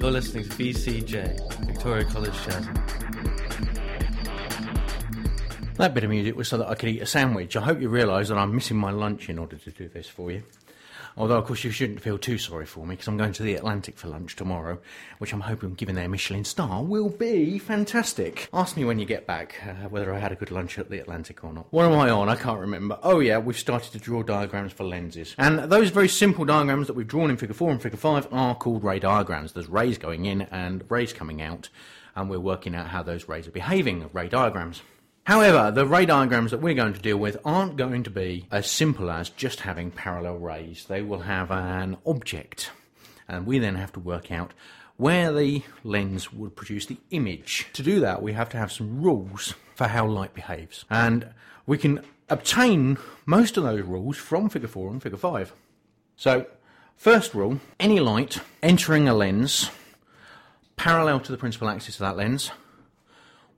You're 0.00 0.12
listening 0.12 0.44
to 0.44 0.50
VCJ, 0.50 1.66
Victoria 1.66 2.04
College 2.04 2.32
Jazz. 2.44 2.68
That 5.74 5.92
bit 5.92 6.04
of 6.04 6.10
music 6.10 6.36
was 6.36 6.46
so 6.46 6.58
that 6.58 6.68
I 6.68 6.76
could 6.76 6.88
eat 6.88 7.02
a 7.02 7.06
sandwich. 7.06 7.56
I 7.56 7.62
hope 7.62 7.80
you 7.80 7.88
realise 7.88 8.28
that 8.28 8.38
I'm 8.38 8.54
missing 8.54 8.76
my 8.76 8.92
lunch 8.92 9.28
in 9.28 9.40
order 9.40 9.56
to 9.56 9.70
do 9.72 9.88
this 9.88 10.06
for 10.06 10.30
you. 10.30 10.44
Although, 11.16 11.38
of 11.38 11.46
course, 11.46 11.64
you 11.64 11.70
shouldn't 11.70 12.00
feel 12.00 12.18
too 12.18 12.38
sorry 12.38 12.66
for 12.66 12.86
me 12.86 12.94
because 12.94 13.08
I'm 13.08 13.16
going 13.16 13.32
to 13.32 13.42
the 13.42 13.54
Atlantic 13.54 13.96
for 13.98 14.08
lunch 14.08 14.36
tomorrow, 14.36 14.78
which 15.18 15.32
I'm 15.32 15.40
hoping, 15.40 15.74
given 15.74 15.94
their 15.94 16.08
Michelin 16.08 16.44
star, 16.44 16.82
will 16.82 17.08
be 17.08 17.58
fantastic. 17.58 18.48
Ask 18.52 18.76
me 18.76 18.84
when 18.84 18.98
you 18.98 19.06
get 19.06 19.26
back 19.26 19.56
uh, 19.66 19.88
whether 19.88 20.12
I 20.12 20.18
had 20.18 20.32
a 20.32 20.36
good 20.36 20.50
lunch 20.50 20.78
at 20.78 20.90
the 20.90 20.98
Atlantic 20.98 21.42
or 21.42 21.52
not. 21.52 21.66
What 21.70 21.86
am 21.86 21.92
I 21.98 22.10
on? 22.10 22.28
I 22.28 22.36
can't 22.36 22.60
remember. 22.60 22.98
Oh, 23.02 23.20
yeah, 23.20 23.38
we've 23.38 23.58
started 23.58 23.92
to 23.92 23.98
draw 23.98 24.22
diagrams 24.22 24.72
for 24.72 24.84
lenses. 24.84 25.34
And 25.38 25.70
those 25.70 25.90
very 25.90 26.08
simple 26.08 26.44
diagrams 26.44 26.86
that 26.86 26.94
we've 26.94 27.06
drawn 27.06 27.30
in 27.30 27.36
Figure 27.36 27.54
4 27.54 27.70
and 27.72 27.82
Figure 27.82 27.98
5 27.98 28.28
are 28.32 28.54
called 28.54 28.84
ray 28.84 28.98
diagrams. 28.98 29.52
There's 29.52 29.68
rays 29.68 29.98
going 29.98 30.26
in 30.26 30.42
and 30.42 30.84
rays 30.88 31.12
coming 31.12 31.42
out, 31.42 31.68
and 32.14 32.28
we're 32.30 32.40
working 32.40 32.74
out 32.74 32.88
how 32.88 33.02
those 33.02 33.28
rays 33.28 33.46
are 33.46 33.52
behaving, 33.52 34.10
ray 34.12 34.28
diagrams. 34.28 34.82
However, 35.28 35.70
the 35.70 35.84
ray 35.84 36.06
diagrams 36.06 36.52
that 36.52 36.62
we're 36.62 36.72
going 36.72 36.94
to 36.94 37.02
deal 37.02 37.18
with 37.18 37.36
aren't 37.44 37.76
going 37.76 38.02
to 38.04 38.10
be 38.10 38.46
as 38.50 38.66
simple 38.66 39.10
as 39.10 39.28
just 39.28 39.60
having 39.60 39.90
parallel 39.90 40.38
rays. 40.38 40.86
They 40.88 41.02
will 41.02 41.18
have 41.18 41.50
an 41.50 41.98
object, 42.06 42.70
and 43.28 43.44
we 43.44 43.58
then 43.58 43.74
have 43.74 43.92
to 43.92 44.00
work 44.00 44.32
out 44.32 44.54
where 44.96 45.30
the 45.30 45.64
lens 45.84 46.32
would 46.32 46.56
produce 46.56 46.86
the 46.86 46.96
image. 47.10 47.66
To 47.74 47.82
do 47.82 48.00
that, 48.00 48.22
we 48.22 48.32
have 48.32 48.48
to 48.48 48.56
have 48.56 48.72
some 48.72 49.02
rules 49.02 49.52
for 49.74 49.88
how 49.88 50.06
light 50.06 50.32
behaves. 50.32 50.86
And 50.88 51.28
we 51.66 51.76
can 51.76 52.00
obtain 52.30 52.96
most 53.26 53.58
of 53.58 53.64
those 53.64 53.82
rules 53.82 54.16
from 54.16 54.48
figure 54.48 54.66
4 54.66 54.92
and 54.92 55.02
figure 55.02 55.18
5. 55.18 55.52
So, 56.16 56.46
first 56.96 57.34
rule 57.34 57.60
any 57.78 58.00
light 58.00 58.40
entering 58.62 59.06
a 59.06 59.12
lens 59.12 59.68
parallel 60.76 61.20
to 61.20 61.32
the 61.32 61.36
principal 61.36 61.68
axis 61.68 61.96
of 61.96 62.00
that 62.00 62.16
lens 62.16 62.50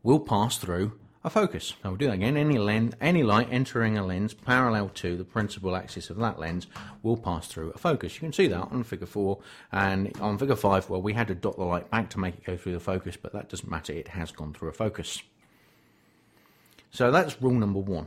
will 0.03 0.19
pass 0.19 0.59
through 0.59 0.99
a 1.23 1.31
focus. 1.31 1.75
I 1.85 1.89
will 1.89 1.97
do 1.97 2.07
that 2.07 2.15
again. 2.15 2.37
Any 2.37 2.59
lens, 2.59 2.95
any 3.01 3.23
light 3.23 3.49
entering 3.51 3.99
a 3.99 4.07
lens 4.07 4.33
parallel 4.33 4.89
to 4.95 5.17
the 5.17 5.25
principal 5.25 5.77
axis 5.77 6.09
of 6.09 6.17
that 6.17 6.39
lens 6.39 6.67
will 7.03 7.17
pass 7.17 7.47
through 7.47 7.71
a 7.71 7.79
focus. 7.79 8.15
You 8.15 8.21
can 8.21 8.33
see 8.33 8.47
that 8.47 8.69
on 8.71 8.85
figure 8.85 9.07
4 9.07 9.39
and 9.73 10.19
on 10.21 10.39
figure 10.39 10.57
5 10.57 10.89
well 10.89 11.03
we 11.03 11.13
had 11.13 11.29
to 11.29 11.35
dot 11.35 11.57
the 11.57 11.65
light 11.65 11.91
back 11.91 12.09
to 12.11 12.21
make 12.21 12.37
it 12.37 12.45
go 12.45 12.57
through 12.57 12.73
the 12.73 12.81
focus 12.81 13.17
but 13.21 13.33
that 13.35 13.51
doesn't 13.51 13.71
matter 13.71 13.93
it 13.93 14.09
has 14.09 14.33
gone 14.33 14.55
through 14.55 14.71
a 14.71 14.73
focus. 14.73 15.23
So 16.91 17.11
that's 17.11 17.41
rule 17.43 17.55
number 17.55 17.81
1. 17.81 18.07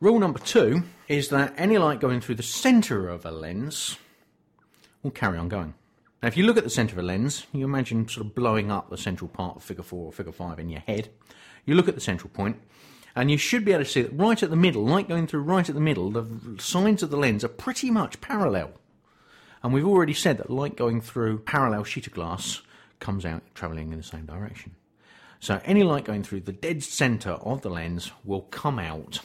Rule 0.00 0.18
number 0.18 0.38
2 0.38 0.82
is 1.08 1.28
that 1.28 1.54
any 1.56 1.78
light 1.78 2.00
going 2.00 2.20
through 2.20 2.36
the 2.36 2.42
centre 2.42 3.08
of 3.08 3.24
a 3.24 3.30
lens 3.30 3.96
will 5.02 5.10
carry 5.10 5.38
on 5.38 5.48
going. 5.48 5.74
Now, 6.22 6.28
if 6.28 6.36
you 6.36 6.44
look 6.44 6.58
at 6.58 6.64
the 6.64 6.70
centre 6.70 6.94
of 6.94 6.98
a 6.98 7.02
lens, 7.02 7.46
you 7.52 7.64
imagine 7.64 8.06
sort 8.06 8.26
of 8.26 8.34
blowing 8.34 8.70
up 8.70 8.90
the 8.90 8.98
central 8.98 9.28
part 9.28 9.56
of 9.56 9.62
figure 9.62 9.82
4 9.82 10.06
or 10.06 10.12
figure 10.12 10.32
5 10.32 10.58
in 10.58 10.68
your 10.68 10.80
head. 10.80 11.08
You 11.64 11.74
look 11.74 11.88
at 11.88 11.94
the 11.94 12.00
central 12.00 12.30
point, 12.30 12.60
and 13.16 13.30
you 13.30 13.38
should 13.38 13.64
be 13.64 13.72
able 13.72 13.84
to 13.84 13.90
see 13.90 14.02
that 14.02 14.12
right 14.12 14.42
at 14.42 14.50
the 14.50 14.56
middle, 14.56 14.84
light 14.84 15.08
going 15.08 15.26
through 15.26 15.42
right 15.42 15.66
at 15.66 15.74
the 15.74 15.80
middle, 15.80 16.10
the 16.10 16.26
sides 16.58 17.02
of 17.02 17.10
the 17.10 17.16
lens 17.16 17.42
are 17.42 17.48
pretty 17.48 17.90
much 17.90 18.20
parallel. 18.20 18.72
And 19.62 19.72
we've 19.72 19.86
already 19.86 20.14
said 20.14 20.38
that 20.38 20.50
light 20.50 20.76
going 20.76 21.00
through 21.00 21.40
parallel 21.40 21.84
sheet 21.84 22.06
of 22.06 22.12
glass 22.12 22.60
comes 22.98 23.24
out 23.24 23.42
travelling 23.54 23.92
in 23.92 23.98
the 23.98 24.04
same 24.04 24.26
direction. 24.26 24.74
So 25.38 25.60
any 25.64 25.82
light 25.82 26.04
going 26.04 26.22
through 26.22 26.40
the 26.40 26.52
dead 26.52 26.82
centre 26.82 27.32
of 27.32 27.62
the 27.62 27.70
lens 27.70 28.12
will 28.24 28.42
come 28.42 28.78
out 28.78 29.20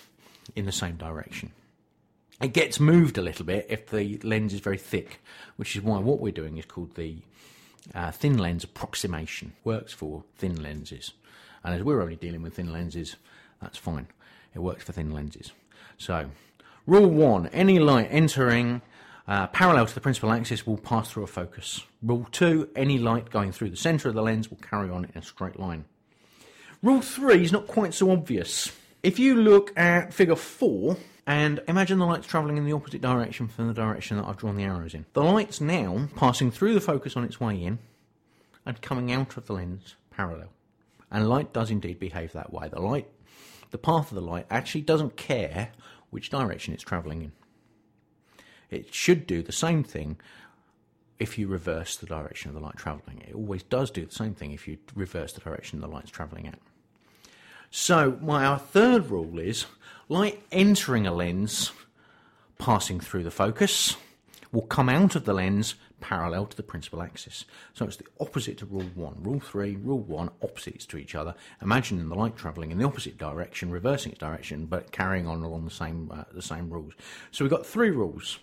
in 0.56 0.66
the 0.66 0.72
same 0.72 0.96
direction. 0.96 1.52
It 2.42 2.54
gets 2.54 2.80
moved 2.80 3.18
a 3.18 3.22
little 3.22 3.46
bit 3.46 3.68
if 3.70 3.88
the 3.90 4.20
lens 4.24 4.54
is 4.54 4.60
very 4.60 4.78
thick, 4.78 5.22
which 5.56 5.76
is 5.76 5.82
why 5.82 6.00
what 6.00 6.20
we're 6.20 6.34
doing 6.34 6.58
is 6.58 6.66
called 6.66 6.96
the 6.96 7.18
uh, 7.94 8.12
thin 8.12 8.38
lens 8.38 8.64
approximation. 8.64 9.54
Works 9.64 9.94
for 9.94 10.24
thin 10.38 10.62
lenses. 10.62 11.14
And 11.64 11.74
as 11.74 11.84
we're 11.84 12.02
only 12.02 12.18
dealing 12.18 12.42
with 12.42 12.56
thin 12.56 12.74
lenses, 12.74 13.16
that's 13.62 13.78
fine. 13.78 14.08
It 14.54 14.60
works 14.60 14.84
for 14.84 14.92
thin 14.92 15.12
lenses. 15.12 15.52
So, 15.98 16.30
rule 16.86 17.10
one 17.10 17.48
any 17.48 17.80
light 17.80 18.10
entering 18.12 18.82
uh, 19.28 19.48
parallel 19.48 19.86
to 19.86 19.96
the 19.96 20.02
principal 20.02 20.32
axis 20.32 20.68
will 20.68 20.78
pass 20.78 21.10
through 21.10 21.24
a 21.24 21.28
focus. 21.28 21.84
Rule 22.04 22.28
two 22.32 22.70
any 22.76 22.98
light 22.98 23.30
going 23.30 23.52
through 23.52 23.70
the 23.70 23.78
centre 23.78 24.10
of 24.10 24.16
the 24.16 24.22
lens 24.22 24.50
will 24.50 24.58
carry 24.58 24.90
on 24.90 25.06
in 25.06 25.18
a 25.18 25.22
straight 25.22 25.60
line. 25.60 25.86
Rule 26.84 27.02
three 27.02 27.44
is 27.44 27.52
not 27.52 27.66
quite 27.66 27.94
so 27.94 28.12
obvious. 28.12 28.72
If 29.06 29.20
you 29.20 29.36
look 29.36 29.72
at 29.78 30.16
figure 30.16 30.36
four, 30.36 30.98
and 31.28 31.62
imagine 31.68 32.00
the 32.00 32.08
light's 32.08 32.26
travelling 32.26 32.58
in 32.58 32.66
the 32.66 32.72
opposite 32.72 33.02
direction 33.02 33.48
from 33.48 33.68
the 33.68 33.74
direction 33.76 34.18
that 34.18 34.26
I've 34.26 34.38
drawn 34.38 34.56
the 34.56 34.64
arrows 34.64 34.96
in. 34.96 35.06
The 35.14 35.24
light's 35.24 35.62
now 35.62 36.08
passing 36.16 36.50
through 36.50 36.74
the 36.74 36.82
focus 36.82 37.16
on 37.16 37.24
its 37.24 37.40
way 37.40 37.62
in 37.62 37.78
and 38.66 38.82
coming 38.82 39.12
out 39.12 39.38
of 39.38 39.46
the 39.46 39.54
lens 39.54 39.94
parallel. 40.10 40.50
And 41.12 41.30
light 41.30 41.54
does 41.54 41.70
indeed 41.70 42.00
behave 42.00 42.32
that 42.32 42.52
way. 42.52 42.68
The 42.68 42.82
light, 42.82 43.08
the 43.70 43.78
path 43.78 44.10
of 44.10 44.16
the 44.16 44.22
light 44.22 44.48
actually 44.50 44.82
doesn't 44.82 45.18
care 45.18 45.70
which 46.10 46.32
direction 46.32 46.74
it's 46.74 46.82
travelling 46.82 47.22
in. 47.22 47.32
It 48.72 48.92
should 48.92 49.28
do 49.28 49.44
the 49.44 49.52
same 49.52 49.84
thing 49.84 50.18
if 51.20 51.38
you 51.38 51.48
reverse 51.48 51.96
the 51.96 52.08
direction 52.08 52.50
of 52.50 52.56
the 52.56 52.62
light 52.62 52.78
travelling. 52.78 53.22
It 53.28 53.36
always 53.36 53.62
does 53.62 53.92
do 53.92 54.04
the 54.04 54.16
same 54.16 54.34
thing 54.34 54.52
if 54.52 54.68
you 54.68 54.80
reverse 54.96 55.34
the 55.34 55.42
direction 55.42 55.80
the 55.80 55.88
light's 55.88 56.10
travelling 56.10 56.48
at. 56.48 56.58
So, 57.78 58.18
my, 58.22 58.46
our 58.46 58.58
third 58.58 59.12
rule 59.12 59.38
is 59.38 59.66
light 60.08 60.42
entering 60.50 61.06
a 61.06 61.14
lens, 61.14 61.74
passing 62.58 63.02
through 63.02 63.26
the 63.26 63.32
focus, 63.32 63.98
will 64.54 64.62
come 64.62 64.88
out 64.88 65.18
of 65.18 65.26
the 65.26 65.34
lens 65.34 65.76
parallel 66.00 66.46
to 66.46 66.56
the 66.56 66.64
principal 66.64 67.02
axis. 67.02 67.44
So 67.74 67.84
it's 67.84 67.98
the 67.98 68.06
opposite 68.22 68.58
to 68.60 68.66
rule 68.66 68.90
one. 68.96 69.22
Rule 69.22 69.42
three, 69.42 69.76
rule 69.76 70.00
one, 70.00 70.30
opposites 70.42 70.86
to 70.86 70.98
each 70.98 71.16
other. 71.16 71.36
Imagine 71.62 72.08
the 72.08 72.16
light 72.16 72.38
travelling 72.38 72.72
in 72.72 72.78
the 72.78 72.86
opposite 72.86 73.18
direction, 73.18 73.70
reversing 73.70 74.14
its 74.14 74.20
direction, 74.20 74.68
but 74.68 74.94
carrying 74.94 75.28
on 75.28 75.44
along 75.44 75.66
the 75.66 75.70
same 75.70 76.10
uh, 76.14 76.24
the 76.32 76.42
same 76.42 76.70
rules. 76.70 76.94
So 77.32 77.44
we've 77.44 77.52
got 77.52 77.66
three 77.66 77.92
rules. 77.92 78.40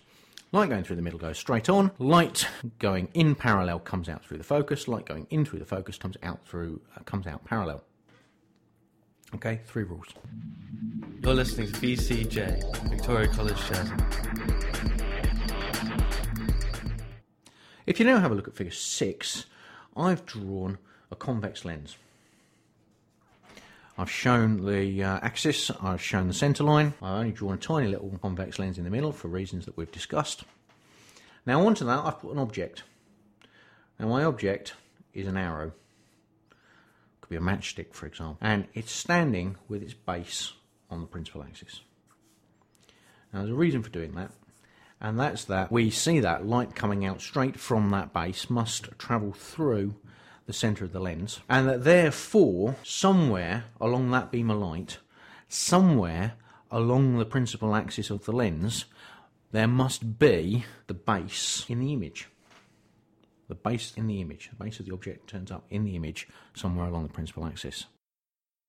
Light 0.51 0.69
going 0.69 0.83
through 0.83 0.97
the 0.97 1.01
middle 1.01 1.19
goes 1.19 1.39
straight 1.39 1.69
on. 1.69 1.89
Light 1.97 2.47
going 2.77 3.09
in 3.15 3.33
parallel 3.33 3.79
comes 3.79 4.09
out 4.09 4.23
through 4.23 4.37
the 4.37 4.43
focus. 4.43 4.87
Light 4.87 5.07
going 5.07 5.25
in 5.31 5.43
through 5.43 5.57
the 5.57 5.65
focus 5.65 5.97
comes 5.97 6.17
out 6.21 6.45
through 6.45 6.81
uh, 6.95 7.01
comes 7.05 7.25
out 7.25 7.43
parallel. 7.45 7.83
Okay, 9.35 9.59
three 9.65 9.83
rules. 9.83 10.07
You're 11.23 11.33
listening 11.33 11.71
to 11.71 11.73
VCJ, 11.79 12.89
Victoria 12.89 13.27
College 13.27 13.55
Shazza. 13.55 13.99
If 17.87 17.99
you 17.99 18.05
now 18.05 18.19
have 18.19 18.31
a 18.31 18.35
look 18.35 18.47
at 18.47 18.55
figure 18.55 18.71
6, 18.71 19.45
I've 19.97 20.25
drawn 20.25 20.77
a 21.11 21.15
convex 21.15 21.65
lens. 21.65 21.97
I've 23.97 24.09
shown 24.09 24.65
the 24.65 25.03
uh, 25.03 25.19
axis, 25.21 25.71
I've 25.81 26.01
shown 26.01 26.27
the 26.27 26.33
centre 26.33 26.63
line, 26.63 26.93
I've 27.01 27.19
only 27.19 27.31
drawn 27.31 27.55
a 27.55 27.57
tiny 27.57 27.87
little 27.87 28.17
convex 28.21 28.59
lens 28.59 28.77
in 28.77 28.83
the 28.83 28.89
middle 28.89 29.11
for 29.11 29.27
reasons 29.27 29.65
that 29.65 29.75
we've 29.77 29.91
discussed. 29.91 30.43
Now 31.45 31.65
onto 31.65 31.85
that 31.85 32.05
I've 32.05 32.19
put 32.19 32.31
an 32.31 32.39
object. 32.39 32.83
Now 33.99 34.07
my 34.07 34.23
object 34.23 34.73
is 35.13 35.27
an 35.27 35.37
arrow. 35.37 35.73
Could 37.23 37.29
be 37.29 37.35
a 37.37 37.39
matchstick 37.39 37.93
for 37.93 38.05
example. 38.05 38.37
And 38.41 38.67
it's 38.73 38.91
standing 38.91 39.55
with 39.69 39.81
its 39.81 39.93
base 39.93 40.51
on 40.89 40.99
the 40.99 41.07
principal 41.07 41.41
axis. 41.41 41.79
Now 43.31 43.39
there's 43.39 43.51
a 43.51 43.55
reason 43.55 43.81
for 43.81 43.89
doing 43.89 44.13
that 44.15 44.31
and 45.03 45.19
that's 45.19 45.43
that 45.45 45.71
we 45.71 45.89
see 45.89 46.21
that 46.21 46.47
light 46.47 46.75
coming 46.75 47.05
out 47.05 47.21
straight 47.21 47.59
from 47.59 47.89
that 47.89 48.13
base 48.13 48.49
must 48.49 48.97
travel 48.97 49.33
through 49.33 49.95
the 50.45 50.53
centre 50.53 50.85
of 50.85 50.93
the 50.93 50.99
lens, 50.99 51.39
and 51.49 51.67
that 51.67 51.83
therefore, 51.83 52.75
somewhere 52.83 53.65
along 53.79 54.11
that 54.11 54.31
beam 54.31 54.49
of 54.49 54.59
light, 54.59 54.97
somewhere 55.47 56.33
along 56.71 57.17
the 57.17 57.25
principal 57.25 57.75
axis 57.75 58.09
of 58.09 58.25
the 58.25 58.31
lens, 58.31 58.85
there 59.51 59.67
must 59.67 60.17
be 60.19 60.65
the 60.87 60.93
base 60.93 61.65
in 61.69 61.79
the 61.79 61.93
image. 61.93 62.27
The 63.47 63.55
base 63.55 63.93
in 63.95 64.07
the 64.07 64.21
image, 64.21 64.49
the 64.49 64.63
base 64.63 64.79
of 64.79 64.85
the 64.85 64.93
object 64.93 65.29
turns 65.29 65.51
up 65.51 65.65
in 65.69 65.83
the 65.83 65.95
image 65.95 66.27
somewhere 66.53 66.87
along 66.87 67.03
the 67.03 67.13
principal 67.13 67.45
axis. 67.45 67.85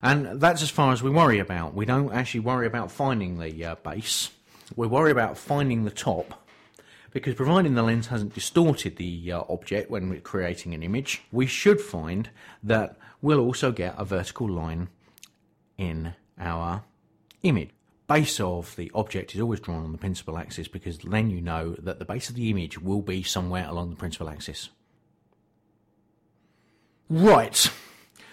And 0.01 0.39
that's 0.39 0.61
as 0.61 0.69
far 0.69 0.91
as 0.91 1.01
we 1.01 1.09
worry 1.09 1.39
about. 1.39 1.73
We 1.73 1.85
don't 1.85 2.11
actually 2.11 2.41
worry 2.41 2.67
about 2.67 2.91
finding 2.91 3.39
the 3.39 3.65
uh, 3.65 3.75
base 3.75 4.29
we 4.75 4.87
worry 4.87 5.11
about 5.11 5.37
finding 5.37 5.83
the 5.83 5.91
top 5.91 6.47
because 7.11 7.35
providing 7.35 7.75
the 7.75 7.83
lens 7.83 8.07
hasn't 8.07 8.33
distorted 8.33 8.97
the 8.97 9.31
uh, 9.31 9.43
object 9.47 9.89
when 9.89 10.09
we're 10.09 10.19
creating 10.19 10.73
an 10.73 10.83
image, 10.83 11.21
we 11.31 11.45
should 11.45 11.79
find 11.79 12.29
that 12.63 12.97
we'll 13.21 13.39
also 13.39 13.71
get 13.71 13.95
a 13.97 14.03
vertical 14.03 14.49
line 14.49 14.89
in 15.77 16.13
our 16.37 16.83
image. 17.43 17.69
Base 18.07 18.39
of 18.39 18.75
the 18.75 18.91
object 18.93 19.33
is 19.33 19.41
always 19.41 19.59
drawn 19.59 19.83
on 19.83 19.91
the 19.91 19.97
principal 19.97 20.37
axis 20.37 20.67
because 20.67 20.99
then 20.99 21.31
you 21.31 21.41
know 21.41 21.75
that 21.79 21.97
the 21.97 22.05
base 22.05 22.29
of 22.29 22.35
the 22.35 22.51
image 22.51 22.79
will 22.79 23.01
be 23.01 23.23
somewhere 23.23 23.67
along 23.67 23.89
the 23.89 23.95
principal 23.95 24.29
axis. 24.29 24.69
Right, 27.09 27.71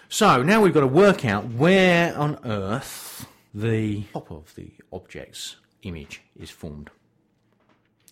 so 0.09 0.43
now 0.43 0.61
we've 0.61 0.73
got 0.73 0.81
to 0.81 0.87
work 0.87 1.25
out 1.25 1.45
where 1.45 2.15
on 2.17 2.39
earth 2.45 3.27
the 3.53 4.03
top 4.13 4.31
of 4.31 4.53
the 4.55 4.71
object's 4.91 5.57
image 5.83 6.21
is 6.39 6.49
formed. 6.49 6.89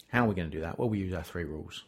How 0.08 0.26
are 0.26 0.30
we 0.30 0.36
going 0.36 0.50
to 0.50 0.56
do 0.56 0.62
that? 0.62 0.78
Well, 0.78 0.90
we 0.90 1.00
use 1.00 1.14
our 1.14 1.24
three 1.24 1.44
rules. 1.46 1.84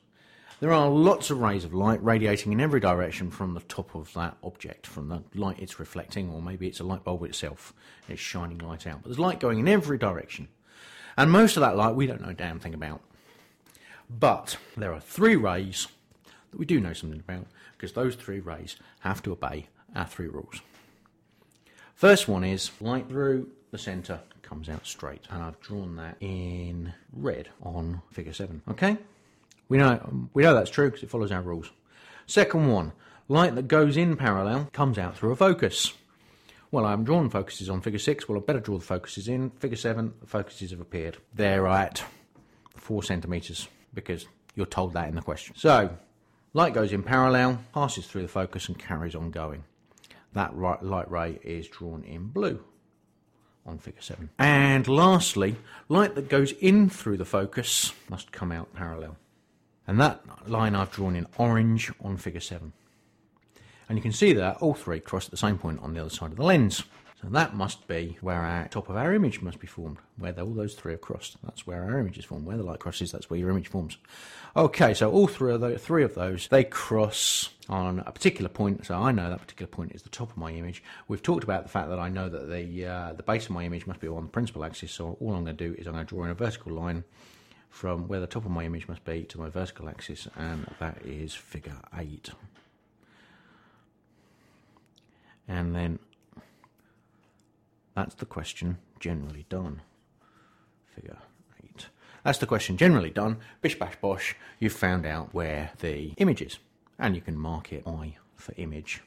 There 0.59 0.71
are 0.71 0.89
lots 0.89 1.29
of 1.29 1.39
rays 1.39 1.65
of 1.65 1.73
light 1.73 2.01
radiating 2.03 2.53
in 2.53 2.61
every 2.61 2.79
direction 2.79 3.31
from 3.31 3.53
the 3.53 3.59
top 3.61 3.95
of 3.95 4.13
that 4.13 4.37
object, 4.43 4.87
from 4.87 5.09
the 5.09 5.23
light 5.35 5.59
it's 5.59 5.79
reflecting, 5.79 6.29
or 6.29 6.41
maybe 6.41 6.67
it's 6.67 6.79
a 6.79 6.85
light 6.85 7.03
bulb 7.03 7.23
itself. 7.23 7.73
It's 8.07 8.21
shining 8.21 8.59
light 8.59 8.87
out. 8.87 9.01
But 9.01 9.09
there's 9.09 9.19
light 9.19 9.39
going 9.39 9.59
in 9.59 9.67
every 9.67 9.97
direction. 9.97 10.47
And 11.17 11.31
most 11.31 11.57
of 11.57 11.61
that 11.61 11.75
light 11.75 11.95
we 11.95 12.07
don't 12.07 12.21
know 12.21 12.29
a 12.29 12.33
damn 12.33 12.59
thing 12.59 12.73
about. 12.73 13.01
But 14.09 14.57
there 14.77 14.93
are 14.93 14.99
three 14.99 15.35
rays 15.35 15.87
that 16.51 16.57
we 16.57 16.65
do 16.65 16.79
know 16.79 16.93
something 16.93 17.19
about, 17.19 17.47
because 17.77 17.93
those 17.93 18.15
three 18.15 18.39
rays 18.39 18.77
have 19.01 19.21
to 19.23 19.33
obey 19.33 19.67
our 19.95 20.05
three 20.05 20.27
rules. 20.27 20.61
First 21.95 22.27
one 22.27 22.43
is 22.43 22.71
light 22.79 23.09
through 23.09 23.49
the 23.71 23.77
centre 23.77 24.19
comes 24.43 24.69
out 24.69 24.85
straight. 24.85 25.25
And 25.29 25.41
I've 25.41 25.59
drawn 25.61 25.95
that 25.95 26.17
in 26.19 26.93
red 27.11 27.49
on 27.61 28.01
figure 28.11 28.33
7. 28.33 28.61
Okay? 28.69 28.97
We 29.69 29.77
know, 29.77 30.27
we 30.33 30.43
know 30.43 30.53
that's 30.53 30.69
true 30.69 30.89
because 30.89 31.03
it 31.03 31.09
follows 31.09 31.31
our 31.31 31.41
rules. 31.41 31.71
Second 32.25 32.71
one, 32.71 32.93
light 33.27 33.55
that 33.55 33.67
goes 33.67 33.97
in 33.97 34.15
parallel 34.15 34.69
comes 34.73 34.97
out 34.97 35.17
through 35.17 35.31
a 35.31 35.35
focus. 35.35 35.93
Well, 36.71 36.85
I 36.85 36.91
haven't 36.91 37.05
drawn 37.05 37.29
focuses 37.29 37.69
on 37.69 37.81
figure 37.81 37.99
6. 37.99 38.27
Well, 38.27 38.37
I 38.37 38.41
better 38.41 38.59
draw 38.59 38.77
the 38.77 38.85
focuses 38.85 39.27
in. 39.27 39.51
Figure 39.51 39.77
7, 39.77 40.13
the 40.21 40.27
focuses 40.27 40.71
have 40.71 40.81
appeared. 40.81 41.17
They're 41.33 41.67
at 41.67 42.03
4 42.75 43.03
centimetres 43.03 43.67
because 43.93 44.25
you're 44.55 44.65
told 44.65 44.93
that 44.93 45.07
in 45.07 45.15
the 45.15 45.21
question. 45.21 45.55
So, 45.55 45.95
light 46.53 46.73
goes 46.73 46.91
in 46.91 47.03
parallel, 47.03 47.59
passes 47.73 48.07
through 48.07 48.23
the 48.23 48.27
focus, 48.27 48.67
and 48.67 48.79
carries 48.79 49.15
on 49.15 49.29
going. 49.31 49.63
That 50.33 50.57
light 50.57 51.11
ray 51.11 51.39
is 51.43 51.67
drawn 51.67 52.03
in 52.03 52.27
blue 52.27 52.63
on 53.67 53.77
figure 53.77 54.01
7. 54.01 54.31
And 54.39 54.87
lastly, 54.87 55.55
light 55.89 56.15
that 56.15 56.27
goes 56.27 56.53
in 56.53 56.89
through 56.89 57.17
the 57.17 57.25
focus 57.25 57.93
must 58.09 58.31
come 58.31 58.51
out 58.51 58.73
parallel. 58.73 59.15
And 59.87 59.99
that 59.99 60.21
line 60.47 60.75
I've 60.75 60.91
drawn 60.91 61.15
in 61.15 61.27
orange 61.37 61.91
on 62.01 62.17
figure 62.17 62.39
7. 62.39 62.71
And 63.89 63.97
you 63.97 64.01
can 64.01 64.13
see 64.13 64.33
that 64.33 64.57
all 64.57 64.73
three 64.73 64.99
cross 64.99 65.25
at 65.25 65.31
the 65.31 65.37
same 65.37 65.57
point 65.57 65.79
on 65.81 65.93
the 65.93 65.99
other 65.99 66.09
side 66.09 66.31
of 66.31 66.37
the 66.37 66.43
lens. 66.43 66.83
So 67.21 67.29
that 67.29 67.55
must 67.55 67.87
be 67.87 68.17
where 68.19 68.41
our 68.41 68.67
top 68.67 68.89
of 68.89 68.97
our 68.97 69.13
image 69.13 69.41
must 69.41 69.59
be 69.59 69.67
formed, 69.67 69.97
where 70.17 70.33
all 70.41 70.53
those 70.53 70.75
three 70.75 70.93
are 70.93 70.97
crossed. 70.97 71.37
That's 71.41 71.65
where 71.65 71.81
our 71.81 71.97
image 71.99 72.17
is 72.17 72.25
formed. 72.25 72.45
Where 72.45 72.57
the 72.57 72.63
light 72.63 72.79
crosses, 72.79 73.13
that's 73.13 73.29
where 73.29 73.39
your 73.39 73.49
image 73.49 73.69
forms. 73.69 73.97
Okay, 74.57 74.93
so 74.93 75.09
all 75.09 75.27
three 75.27 75.53
of 75.53 75.61
those, 75.61 75.81
three 75.81 76.03
of 76.03 76.15
those, 76.15 76.49
they 76.49 76.65
cross 76.65 77.49
on 77.69 77.99
a 78.05 78.11
particular 78.11 78.49
point. 78.49 78.85
So 78.85 78.95
I 78.95 79.13
know 79.13 79.29
that 79.29 79.39
particular 79.39 79.69
point 79.69 79.93
is 79.93 80.01
the 80.01 80.09
top 80.09 80.31
of 80.31 80.37
my 80.37 80.51
image. 80.51 80.83
We've 81.07 81.23
talked 81.23 81.45
about 81.45 81.63
the 81.63 81.69
fact 81.69 81.87
that 81.89 81.99
I 81.99 82.09
know 82.09 82.27
that 82.27 82.49
the 82.49 82.85
uh, 82.85 83.13
the 83.13 83.23
base 83.23 83.45
of 83.45 83.51
my 83.51 83.63
image 83.63 83.87
must 83.87 84.01
be 84.01 84.09
on 84.09 84.23
the 84.23 84.29
principal 84.29 84.65
axis. 84.65 84.91
So 84.91 85.15
all 85.21 85.33
I'm 85.33 85.45
going 85.45 85.55
to 85.55 85.69
do 85.69 85.75
is 85.79 85.87
I'm 85.87 85.93
going 85.93 86.05
to 86.05 86.15
draw 86.15 86.25
in 86.25 86.31
a 86.31 86.35
vertical 86.35 86.73
line 86.73 87.05
from 87.73 88.07
where 88.07 88.19
the 88.19 88.27
top 88.27 88.45
of 88.45 88.51
my 88.51 88.63
image 88.63 88.87
must 88.87 89.03
be 89.03 89.23
to 89.23 89.39
my 89.39 89.49
vertical 89.49 89.89
axis, 89.89 90.27
and 90.35 90.67
that 90.79 91.03
is 91.03 91.33
figure 91.33 91.79
eight. 91.97 92.29
And 95.47 95.75
then 95.75 95.97
that's 97.95 98.13
the 98.13 98.27
question 98.27 98.77
generally 98.99 99.47
done. 99.49 99.81
Figure 100.85 101.17
8. 101.63 101.87
That's 102.23 102.37
the 102.37 102.45
question 102.45 102.77
generally 102.77 103.09
done. 103.09 103.37
Bish 103.63 103.77
bash 103.79 103.95
bosh, 103.99 104.35
you've 104.59 104.71
found 104.71 105.07
out 105.07 105.33
where 105.33 105.71
the 105.79 106.13
image 106.17 106.43
is. 106.43 106.59
And 106.99 107.15
you 107.15 107.21
can 107.21 107.35
mark 107.35 107.73
it 107.73 107.81
I 107.87 108.17
for 108.35 108.53
image, 108.55 109.01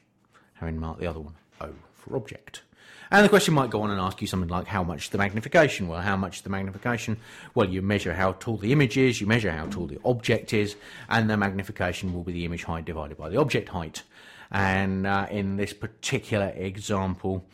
having 0.55 0.77
marked 0.77 0.99
the 0.99 1.07
other 1.07 1.21
one 1.21 1.35
O 1.61 1.73
for 1.93 2.17
object. 2.17 2.63
And 3.09 3.23
the 3.23 3.29
question 3.29 3.53
might 3.53 3.69
go 3.69 3.81
on 3.81 3.91
and 3.91 3.99
ask 4.01 4.21
you 4.21 4.27
something 4.27 4.49
like 4.49 4.67
how 4.67 4.83
much 4.83 5.11
the 5.11 5.17
magnification? 5.17 5.87
Well, 5.87 6.01
how 6.01 6.17
much 6.17 6.43
the 6.43 6.49
magnification? 6.49 7.17
Well, 7.55 7.69
you 7.69 7.81
measure 7.81 8.13
how 8.13 8.33
tall 8.33 8.57
the 8.57 8.71
image 8.71 8.97
is, 8.97 9.21
you 9.21 9.27
measure 9.27 9.51
how 9.51 9.67
tall 9.67 9.87
the 9.87 9.99
object 10.03 10.53
is, 10.53 10.75
and 11.07 11.29
the 11.29 11.37
magnification 11.37 12.13
will 12.13 12.23
be 12.23 12.33
the 12.33 12.45
image 12.45 12.65
height 12.65 12.85
divided 12.85 13.17
by 13.17 13.29
the 13.29 13.37
object 13.37 13.69
height. 13.69 14.03
And 14.51 15.07
uh, 15.07 15.27
in 15.29 15.57
this 15.57 15.73
particular 15.73 16.53
example, 16.55 17.45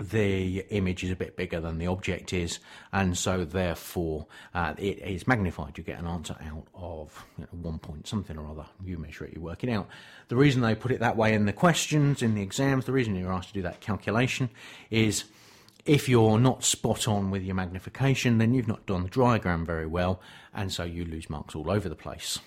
the 0.00 0.60
image 0.70 1.04
is 1.04 1.10
a 1.10 1.16
bit 1.16 1.36
bigger 1.36 1.60
than 1.60 1.78
the 1.78 1.86
object 1.86 2.32
is, 2.32 2.58
and 2.92 3.16
so 3.16 3.44
therefore 3.44 4.26
uh, 4.54 4.74
it 4.78 4.98
is 4.98 5.26
magnified. 5.26 5.76
You 5.76 5.84
get 5.84 5.98
an 5.98 6.06
answer 6.06 6.36
out 6.40 6.66
of 6.74 7.24
you 7.36 7.44
know, 7.44 7.68
one 7.68 7.78
point 7.78 8.06
something 8.06 8.36
or 8.38 8.48
other. 8.48 8.66
You 8.84 8.98
measure 8.98 9.24
it, 9.24 9.34
you 9.34 9.40
work 9.40 9.64
it 9.64 9.70
out. 9.70 9.88
The 10.28 10.36
reason 10.36 10.62
they 10.62 10.74
put 10.74 10.92
it 10.92 11.00
that 11.00 11.16
way 11.16 11.34
in 11.34 11.46
the 11.46 11.52
questions, 11.52 12.22
in 12.22 12.34
the 12.34 12.42
exams, 12.42 12.84
the 12.84 12.92
reason 12.92 13.16
you're 13.16 13.32
asked 13.32 13.48
to 13.48 13.54
do 13.54 13.62
that 13.62 13.80
calculation 13.80 14.50
is 14.90 15.24
if 15.84 16.08
you're 16.08 16.38
not 16.38 16.64
spot 16.64 17.08
on 17.08 17.30
with 17.30 17.42
your 17.42 17.54
magnification, 17.54 18.38
then 18.38 18.52
you've 18.52 18.68
not 18.68 18.84
done 18.86 19.02
the 19.02 19.08
diagram 19.08 19.64
very 19.64 19.86
well, 19.86 20.20
and 20.54 20.72
so 20.72 20.84
you 20.84 21.04
lose 21.04 21.30
marks 21.30 21.54
all 21.54 21.70
over 21.70 21.88
the 21.88 21.96
place. 21.96 22.38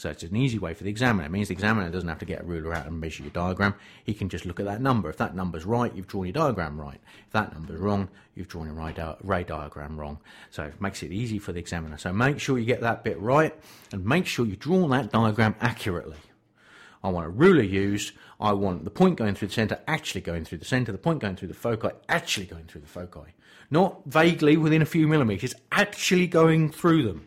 So 0.00 0.08
it's 0.08 0.22
an 0.22 0.34
easy 0.34 0.58
way 0.58 0.72
for 0.72 0.82
the 0.82 0.88
examiner. 0.88 1.26
It 1.26 1.30
means 1.30 1.48
the 1.48 1.52
examiner 1.52 1.90
doesn't 1.90 2.08
have 2.08 2.20
to 2.20 2.24
get 2.24 2.40
a 2.40 2.44
ruler 2.44 2.72
out 2.72 2.86
and 2.86 2.98
measure 2.98 3.22
your 3.22 3.32
diagram. 3.32 3.74
He 4.02 4.14
can 4.14 4.30
just 4.30 4.46
look 4.46 4.58
at 4.58 4.64
that 4.64 4.80
number. 4.80 5.10
If 5.10 5.18
that 5.18 5.36
number's 5.36 5.66
right, 5.66 5.94
you've 5.94 6.06
drawn 6.06 6.24
your 6.24 6.32
diagram 6.32 6.80
right. 6.80 6.98
If 7.26 7.32
that 7.32 7.52
number's 7.52 7.78
wrong, 7.78 8.08
you've 8.34 8.48
drawn 8.48 8.64
your 8.64 8.74
ray, 8.74 8.94
di- 8.94 9.16
ray 9.22 9.44
diagram 9.44 10.00
wrong. 10.00 10.16
So 10.48 10.62
it 10.62 10.80
makes 10.80 11.02
it 11.02 11.12
easy 11.12 11.38
for 11.38 11.52
the 11.52 11.58
examiner. 11.58 11.98
So 11.98 12.14
make 12.14 12.40
sure 12.40 12.58
you 12.58 12.64
get 12.64 12.80
that 12.80 13.04
bit 13.04 13.20
right 13.20 13.54
and 13.92 14.02
make 14.06 14.24
sure 14.24 14.46
you 14.46 14.56
draw 14.56 14.88
that 14.88 15.12
diagram 15.12 15.54
accurately. 15.60 16.16
I 17.04 17.10
want 17.10 17.26
a 17.26 17.30
ruler 17.30 17.62
used. 17.62 18.14
I 18.40 18.54
want 18.54 18.84
the 18.84 18.90
point 18.90 19.18
going 19.18 19.34
through 19.34 19.48
the 19.48 19.54
centre 19.54 19.80
actually 19.86 20.22
going 20.22 20.46
through 20.46 20.58
the 20.58 20.64
centre, 20.64 20.92
the 20.92 20.96
point 20.98 21.20
going 21.20 21.36
through 21.36 21.48
the 21.48 21.54
foci 21.54 21.90
actually 22.08 22.46
going 22.46 22.64
through 22.64 22.80
the 22.80 22.86
foci. 22.86 23.34
Not 23.70 24.00
vaguely 24.06 24.56
within 24.56 24.80
a 24.80 24.86
few 24.86 25.06
millimetres, 25.06 25.54
actually 25.70 26.26
going 26.26 26.70
through 26.70 27.02
them 27.02 27.26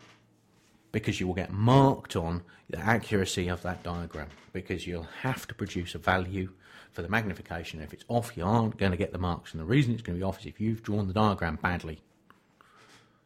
because 0.94 1.18
you 1.18 1.26
will 1.26 1.34
get 1.34 1.52
marked 1.52 2.14
on 2.14 2.40
the 2.70 2.78
accuracy 2.78 3.48
of 3.48 3.60
that 3.62 3.82
diagram 3.82 4.28
because 4.52 4.86
you'll 4.86 5.08
have 5.22 5.44
to 5.48 5.52
produce 5.52 5.96
a 5.96 5.98
value 5.98 6.48
for 6.92 7.02
the 7.02 7.08
magnification. 7.08 7.82
If 7.82 7.92
it's 7.92 8.04
off, 8.06 8.36
you 8.36 8.44
aren't 8.44 8.78
going 8.78 8.92
to 8.92 8.96
get 8.96 9.10
the 9.10 9.18
marks. 9.18 9.50
And 9.50 9.60
the 9.60 9.64
reason 9.64 9.92
it's 9.92 10.02
going 10.02 10.16
to 10.16 10.20
be 10.20 10.24
off 10.24 10.38
is 10.38 10.46
if 10.46 10.60
you've 10.60 10.84
drawn 10.84 11.08
the 11.08 11.12
diagram 11.12 11.58
badly. 11.60 12.00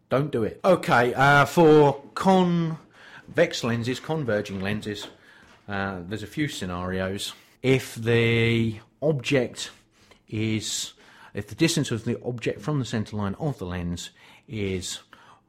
Don't 0.08 0.32
do 0.32 0.44
it. 0.44 0.60
Okay, 0.64 1.12
uh, 1.12 1.44
for 1.44 2.02
convex 2.14 3.62
lenses, 3.62 4.00
converging 4.00 4.62
lenses, 4.62 5.08
uh, 5.68 5.98
there's 6.08 6.22
a 6.22 6.26
few 6.26 6.48
scenarios. 6.48 7.34
If 7.62 7.96
the 7.96 8.80
object 9.02 9.72
is, 10.26 10.94
if 11.34 11.46
the 11.46 11.54
distance 11.54 11.90
of 11.90 12.06
the 12.06 12.18
object 12.24 12.62
from 12.62 12.78
the 12.78 12.86
centre 12.86 13.18
line 13.18 13.34
of 13.38 13.58
the 13.58 13.66
lens 13.66 14.08
is 14.48 15.00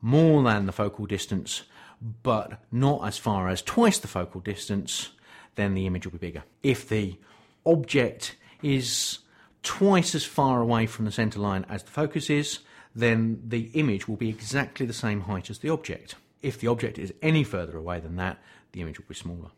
more 0.01 0.43
than 0.43 0.65
the 0.65 0.73
focal 0.73 1.05
distance 1.05 1.63
but 2.01 2.61
not 2.71 3.05
as 3.05 3.17
far 3.17 3.49
as 3.49 3.61
twice 3.61 3.97
the 3.97 4.07
focal 4.07 4.41
distance, 4.41 5.09
then 5.55 5.73
the 5.73 5.85
image 5.85 6.05
will 6.05 6.13
be 6.13 6.17
bigger. 6.17 6.43
If 6.63 6.87
the 6.87 7.17
object 7.65 8.35
is 8.61 9.19
twice 9.63 10.15
as 10.15 10.23
far 10.23 10.61
away 10.61 10.85
from 10.85 11.05
the 11.05 11.11
centre 11.11 11.39
line 11.39 11.65
as 11.69 11.83
the 11.83 11.91
focus 11.91 12.29
is, 12.29 12.59
then 12.95 13.41
the 13.45 13.69
image 13.73 14.07
will 14.07 14.15
be 14.15 14.29
exactly 14.29 14.85
the 14.85 14.93
same 14.93 15.21
height 15.21 15.49
as 15.49 15.59
the 15.59 15.69
object. 15.69 16.15
If 16.41 16.59
the 16.59 16.67
object 16.67 16.97
is 16.97 17.13
any 17.21 17.43
further 17.43 17.77
away 17.77 17.99
than 17.99 18.15
that, 18.15 18.39
the 18.71 18.81
image 18.81 18.99
will 18.99 19.05
be 19.07 19.15
smaller. 19.15 19.49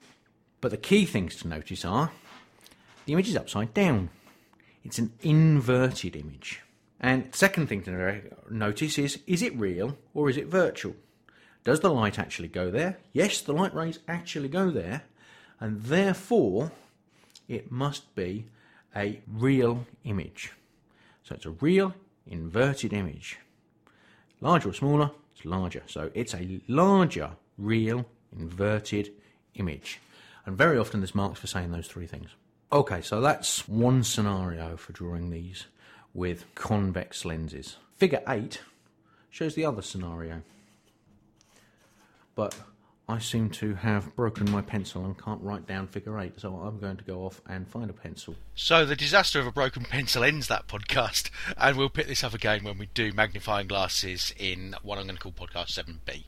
But 0.59 0.71
the 0.71 0.77
key 0.77 1.05
things 1.05 1.35
to 1.37 1.47
notice 1.47 1.85
are 1.85 2.11
the 3.05 3.13
image 3.13 3.29
is 3.29 3.35
upside 3.35 3.73
down. 3.73 4.09
It's 4.83 4.99
an 4.99 5.13
inverted 5.21 6.15
image. 6.15 6.61
And 6.99 7.33
second 7.33 7.67
thing 7.67 7.83
to 7.83 8.21
notice 8.49 8.97
is 8.97 9.19
is 9.25 9.41
it 9.41 9.55
real 9.55 9.97
or 10.13 10.29
is 10.29 10.37
it 10.37 10.47
virtual? 10.47 10.95
Does 11.63 11.79
the 11.81 11.91
light 11.91 12.17
actually 12.17 12.47
go 12.47 12.71
there? 12.71 12.97
Yes, 13.13 13.41
the 13.41 13.53
light 13.53 13.73
rays 13.73 13.99
actually 14.07 14.49
go 14.49 14.71
there, 14.71 15.03
and 15.59 15.81
therefore 15.83 16.71
it 17.47 17.71
must 17.71 18.15
be 18.15 18.47
a 18.95 19.21
real 19.27 19.85
image. 20.03 20.53
So 21.23 21.35
it's 21.35 21.45
a 21.45 21.51
real 21.51 21.93
inverted 22.25 22.93
image. 22.93 23.37
Larger 24.39 24.69
or 24.69 24.73
smaller, 24.73 25.11
it's 25.35 25.45
larger. 25.45 25.83
So 25.85 26.09
it's 26.13 26.33
a 26.33 26.61
larger, 26.67 27.31
real, 27.57 28.05
inverted 28.35 29.11
image. 29.55 29.99
And 30.45 30.57
very 30.57 30.77
often 30.77 30.99
there's 30.99 31.13
marks 31.13 31.39
for 31.39 31.47
saying 31.47 31.71
those 31.71 31.87
three 31.87 32.07
things. 32.07 32.31
Okay, 32.71 33.01
so 33.01 33.21
that's 33.21 33.67
one 33.67 34.03
scenario 34.03 34.77
for 34.77 34.93
drawing 34.93 35.29
these 35.29 35.65
with 36.13 36.45
convex 36.55 37.23
lenses. 37.25 37.77
Figure 37.97 38.23
8 38.27 38.61
shows 39.29 39.55
the 39.55 39.65
other 39.65 39.81
scenario 39.81 40.41
but 42.35 42.55
I 43.09 43.19
seem 43.19 43.49
to 43.51 43.73
have 43.75 44.15
broken 44.15 44.49
my 44.49 44.61
pencil 44.61 45.03
and 45.03 45.17
can't 45.17 45.41
write 45.41 45.67
down 45.67 45.87
figure 45.87 46.17
eight, 46.19 46.39
so 46.39 46.55
I'm 46.55 46.79
going 46.79 46.95
to 46.95 47.03
go 47.03 47.25
off 47.25 47.41
and 47.49 47.67
find 47.67 47.89
a 47.89 47.93
pencil. 47.93 48.35
So 48.55 48.85
the 48.85 48.95
disaster 48.95 49.39
of 49.39 49.47
a 49.47 49.51
broken 49.51 49.83
pencil 49.83 50.23
ends 50.23 50.47
that 50.47 50.67
podcast, 50.67 51.29
and 51.57 51.77
we'll 51.77 51.89
pick 51.89 52.07
this 52.07 52.23
up 52.23 52.33
again 52.33 52.63
when 52.63 52.77
we 52.77 52.87
do 52.93 53.11
magnifying 53.11 53.67
glasses 53.67 54.33
in 54.37 54.75
what 54.81 54.97
I'm 54.97 55.05
going 55.05 55.17
to 55.17 55.21
call 55.21 55.33
podcast 55.33 55.77
7B. 55.77 56.23